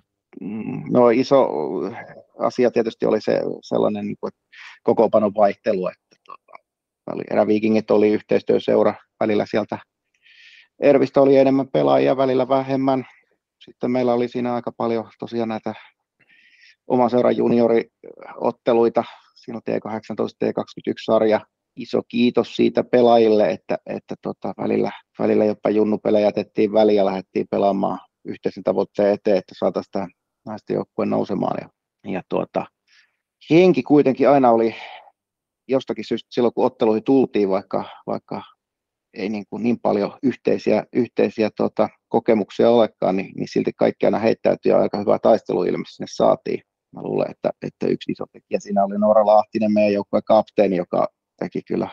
[0.91, 1.49] No iso
[2.39, 4.33] asia tietysti oli se sellainen niin kuin,
[4.83, 9.79] kokoonpanon vaihtelu, että tota, eräviikingit oli yhteistyöseura välillä sieltä
[10.83, 13.07] Ervistä oli enemmän pelaajia, välillä vähemmän.
[13.65, 15.75] Sitten meillä oli siinä aika paljon tosiaan näitä
[16.87, 19.05] oman seuran junioriotteluita.
[19.35, 21.41] Siinä on T18, T21-sarja.
[21.77, 27.47] Iso kiitos siitä pelaajille, että, että tota, välillä, välillä jopa junnupelejä jätettiin väliin ja lähdettiin
[27.51, 30.09] pelaamaan yhteisen tavoitteen eteen, että saataisiin tämä
[30.47, 31.57] naisten joukkue nousemaan.
[31.61, 31.69] Ja,
[32.13, 32.67] ja tuota,
[33.51, 34.75] henki kuitenkin aina oli
[35.69, 38.43] jostakin syystä silloin, kun otteluihin tultiin, vaikka, vaikka
[39.15, 44.19] ei niin, kuin niin paljon yhteisiä, yhteisiä tota, kokemuksia olekaan, niin, niin silti kaikki aina
[44.19, 46.63] heittäytyi ja aika hyvä taisteluilme sinne saatiin.
[46.97, 51.09] Mä luulen, että, että yksi iso tekijä siinä oli Noora Lahtinen, meidän joukkueen kapteeni, joka
[51.39, 51.89] teki kyllä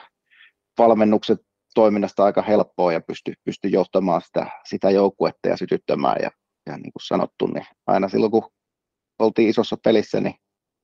[0.77, 1.39] valmennukset
[1.75, 6.17] toiminnasta aika helppoa ja pystyi pysty johtamaan sitä, sitä joukkuetta ja sytyttämään.
[6.21, 6.31] Ja,
[6.65, 8.51] ja niin kuin sanottu, niin aina silloin kun
[9.19, 10.35] oltiin isossa pelissä, niin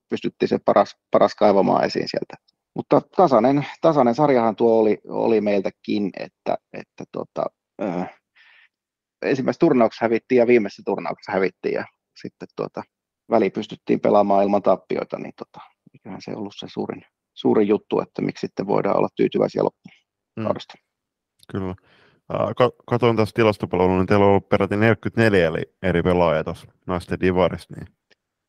[0.09, 6.09] pystyttiin se paras, paras kaivamaan esiin sieltä mutta tasainen, tasainen sarjahan tuo oli, oli meiltäkin,
[6.19, 7.45] että, että tota,
[7.83, 8.15] äh,
[9.21, 11.85] ensimmäisessä turnauksessa hävittiin ja viimeisessä turnauksessa hävittiin ja
[12.21, 12.83] sitten tuota,
[13.31, 18.21] väli pystyttiin pelaamaan ilman tappioita, niin tota, mikähän se ollut se suurin, suurin juttu, että
[18.21, 19.95] miksi sitten voidaan olla tyytyväisiä loppuun
[20.35, 20.47] mm.
[21.51, 21.75] Kyllä.
[22.85, 27.87] Katoin tässä tilastopalvelua, niin teillä on ollut peräti 44 eri pelaajia tuossa naisten divarissa, niin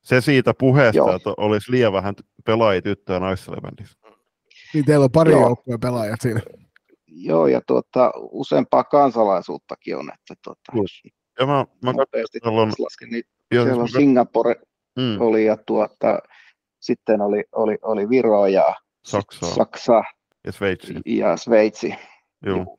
[0.03, 1.17] se siitä puheesta, Joo.
[1.17, 2.15] että olisi liian vähän
[2.45, 3.99] pelaajia tyttö- ja naisselevändissä.
[4.75, 6.41] Niin teillä on pari joukkueen pelaajat siinä.
[7.07, 10.11] Joo, ja tuota, useampaa kansalaisuuttakin on.
[10.15, 10.73] Että tuota,
[11.41, 11.91] ja mä, mä
[12.45, 14.55] on, lasken, niin joo, siellä on Singapore
[14.97, 15.21] mm.
[15.21, 16.19] oli ja tuota,
[16.81, 18.75] sitten oli, oli, oli Viro ja
[19.07, 20.03] Saksa, Saksa
[20.47, 20.95] ja Sveitsi.
[21.07, 21.95] Ja Sveitsi.
[22.47, 22.79] Joo.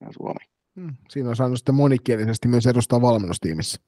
[0.00, 0.44] Ja, Suomi.
[0.80, 0.94] Hmm.
[1.10, 3.80] Siinä on saanut sitten monikielisesti myös edustaa valmennustiimissä.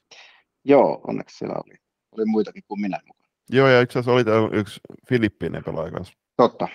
[0.64, 1.74] Joo, onneksi siellä oli,
[2.12, 3.28] oli muitakin kuin minä mukana.
[3.50, 6.14] Joo, ja itse asiassa oli täällä yksi Filippiinen pelaaja kanssa.
[6.36, 6.68] Totta.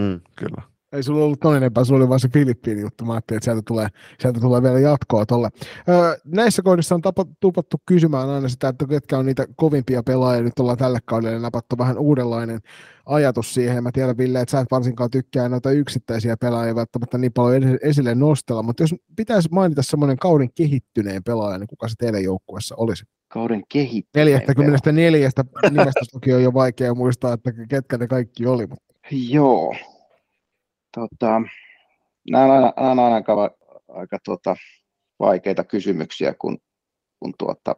[0.00, 0.74] Mm, kyllä.
[0.94, 3.04] Ei sulla ollut toinen enempää, sulla oli vain se Filippiini juttu.
[3.04, 3.88] Mä ajattelin, että sieltä tulee,
[4.20, 5.48] sieltä tulee vielä jatkoa tuolle.
[5.88, 10.42] Öö, näissä kohdissa on tapa, tupattu kysymään aina sitä, että ketkä on niitä kovimpia pelaajia.
[10.42, 12.60] Nyt ollaan tälle kaudelle napattu vähän uudenlainen
[13.06, 13.82] ajatus siihen.
[13.82, 18.14] Mä tiedän, Ville, että sä et varsinkaan tykkää noita yksittäisiä pelaajia välttämättä niin paljon esille
[18.14, 23.04] nostella, mutta jos pitäisi mainita semmoinen kauden kehittyneen pelaaja, niin kuka se teidän joukkueessa olisi?
[23.28, 24.42] Kauden kehittyneen
[24.92, 25.30] 44
[25.70, 28.66] nimestä toki on jo vaikea muistaa, että ketkä ne kaikki oli.
[28.66, 28.83] Mutta...
[29.10, 29.74] Joo,
[30.94, 31.42] Tota,
[32.30, 33.50] nämä on aina, aina, aina aika,
[33.88, 34.56] aika tuota,
[35.20, 36.58] vaikeita kysymyksiä, kun,
[37.20, 37.76] kun tuota,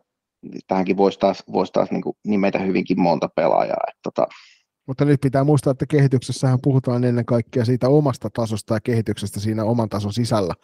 [0.67, 3.85] tähänkin voisi taas, voisi taas niin nimetä hyvinkin monta pelaajaa.
[3.89, 4.27] Että, tota,
[4.87, 9.65] mutta nyt pitää muistaa, että kehityksessähän puhutaan ennen kaikkea siitä omasta tasosta ja kehityksestä siinä
[9.65, 10.55] oman tason sisällä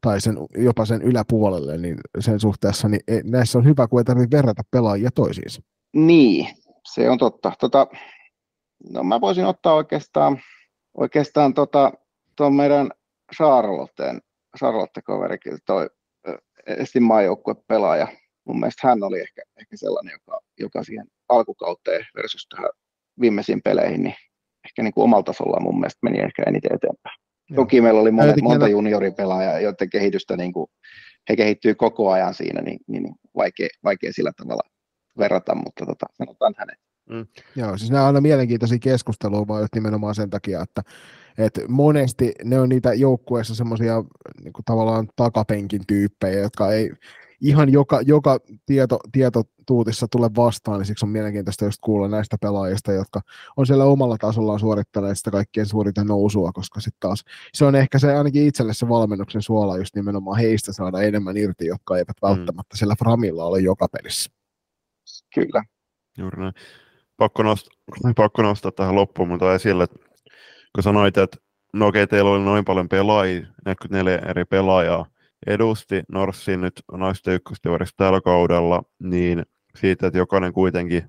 [0.00, 4.04] tai sen, jopa sen yläpuolelle, niin sen suhteessa niin e, näissä on hyvä, kun ei
[4.04, 5.62] tarvitse verrata pelaajia toisiinsa.
[5.92, 6.48] Niin,
[6.94, 7.52] se on totta.
[7.60, 7.86] Tota,
[8.90, 10.40] no mä voisin ottaa oikeastaan
[10.96, 11.92] oikeastaan tota,
[12.36, 12.90] tuon meidän
[13.36, 14.20] Charlotteen,
[14.58, 15.90] Charlotte-kaverikin, toi
[16.66, 17.02] Estin
[17.66, 18.08] pelaaja.
[18.44, 22.70] Mun mielestä hän oli ehkä, ehkä sellainen, joka, joka siihen alkukauteen versus tähän
[23.20, 24.14] viimeisiin peleihin, niin
[24.64, 27.18] ehkä niin kuin omalla tasollaan mun mielestä meni ehkä eniten eteenpäin.
[27.50, 27.56] Joo.
[27.56, 30.66] Toki meillä oli monet, monta junioripelaajaa, joiden kehitystä niin kuin,
[31.28, 34.70] he kehittyy koko ajan siinä, niin, niin, niin vaikea, vaikea sillä tavalla
[35.18, 36.85] verrata, mutta tota, sanotaan hänet.
[37.10, 37.26] Mm.
[37.56, 40.82] Joo, siis nämä on aina mielenkiintoisia keskusteluja, vaan just nimenomaan sen takia, että,
[41.38, 44.04] että monesti ne on niitä joukkueessa semmoisia
[44.44, 46.90] niin tavallaan takapenkin tyyppejä, jotka ei
[47.40, 52.92] ihan joka, joka tieto, tietotuutissa tule vastaan, niin siksi on mielenkiintoista just kuulla näistä pelaajista,
[52.92, 53.20] jotka
[53.56, 57.98] on siellä omalla tasollaan suorittaneet sitä kaikkien suurinta nousua, koska sitten taas se on ehkä
[57.98, 62.28] se ainakin itselle se valmennuksen suola just nimenomaan heistä saada enemmän irti, jotka eivät mm.
[62.28, 64.30] välttämättä siellä framilla ole joka pelissä.
[65.34, 65.64] Kyllä.
[66.18, 66.54] Juuri näin
[67.16, 67.72] pakko, nostaa,
[68.16, 69.96] pakko nostaa tähän loppuun, mutta esille, että
[70.74, 71.36] kun sanoit, että
[71.72, 75.06] no okei, teillä oli noin paljon pelaajia, 44 eri pelaajaa
[75.46, 79.42] edusti Norssin nyt naisten ykköstivarissa tällä kaudella, niin
[79.76, 81.02] siitä, että jokainen kuitenkin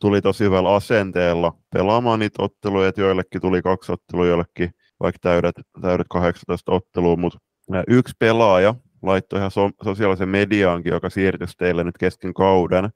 [0.00, 5.54] tuli tosi hyvällä asenteella pelaamaan niitä otteluja, että joillekin tuli kaksi ottelua, joillekin vaikka täydet,
[5.80, 7.38] täydet 18 ottelua, mutta
[7.88, 12.90] yksi pelaaja laittoi ihan so, sosiaalisen mediaankin, joka siirtyi teille nyt kesken kauden,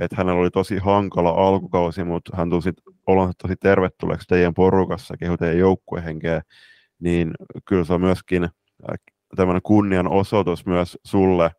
[0.00, 5.36] että hänellä oli tosi hankala alkukausi, mutta hän tuli olonsa tosi tervetulleeksi teidän porukassa, kehu
[5.36, 6.42] teidän joukkuehenkeä,
[7.00, 7.30] niin
[7.64, 8.48] kyllä se on myöskin
[9.36, 11.50] tämmöinen kunnian osoitus myös sulle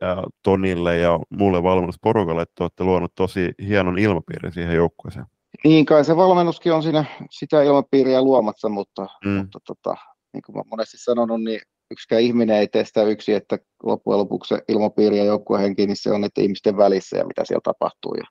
[0.00, 5.26] ja Tonille ja mulle valmennusporukalle, että olette luonut tosi hienon ilmapiirin siihen joukkueeseen.
[5.64, 9.30] Niin kai se valmennuskin on siinä sitä ilmapiiriä luomassa, mutta, mm.
[9.30, 9.96] mutta tota,
[10.32, 11.60] niin kuin mä monesti sanonut, niin
[11.92, 16.20] yksikään ihminen ei tee sitä yksi, että loppujen lopuksi ilmapiiri ja joukkuehenki, niin se on
[16.20, 18.14] niiden ihmisten välissä ja mitä siellä tapahtuu.
[18.14, 18.24] Ja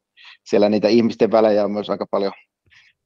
[0.50, 2.34] siellä niitä ihmisten välejä on myös aika paljon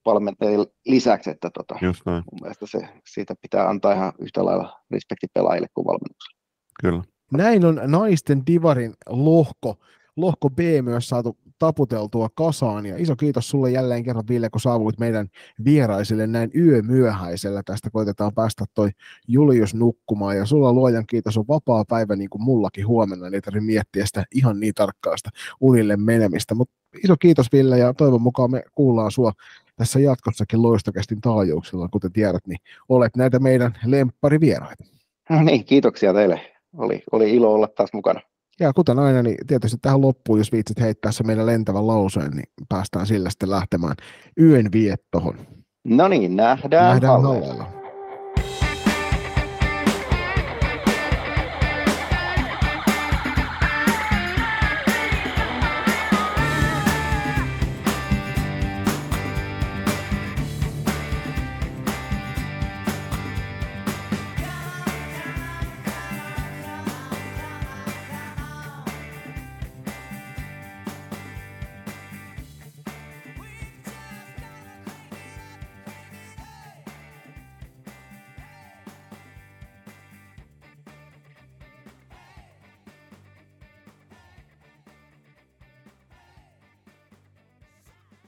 [0.06, 2.24] valmentajien lisäksi, että tota, Just näin.
[2.32, 2.80] mun mielestä se,
[3.14, 6.40] siitä pitää antaa ihan yhtä lailla respekti pelaajille kuin valmennukselle.
[6.82, 7.04] Kyllä.
[7.32, 9.76] Näin on naisten divarin lohko,
[10.16, 12.86] lohko B myös saatu taputeltua kasaan.
[12.86, 15.28] Ja iso kiitos sulle jälleen kerran, Ville, kun saavuit meidän
[15.66, 17.64] vieraisille näin yömyöhäisellä.
[17.66, 18.90] Tästä koitetaan päästä toi
[19.28, 20.38] Julius nukkumaan.
[20.38, 23.30] Ja sulla luojan kiitos on vapaa päivä niin kuin mullakin huomenna.
[23.30, 25.30] Niin tarvitse miettiä sitä ihan niin tarkkaasta
[25.62, 26.56] unille menemistä.
[26.56, 29.32] Mutta iso kiitos Ville ja toivon mukaan me kuullaan sua
[29.76, 31.88] tässä jatkossakin loistokästin taajuuksilla.
[31.88, 34.84] Kuten tiedät, niin olet näitä meidän lempparivieraita.
[35.30, 36.42] No niin, kiitoksia teille.
[36.78, 38.22] Oli, oli ilo olla taas mukana.
[38.60, 42.50] Ja kuten aina, niin tietysti tähän loppuun, jos viitsit heittää se meidän lentävän lauseen, niin
[42.70, 43.96] päästään sillä sitten lähtemään
[44.42, 45.38] yön viettohon.
[45.84, 47.48] No niin, nähdään, Nähdään hallella.
[47.48, 47.85] hallella.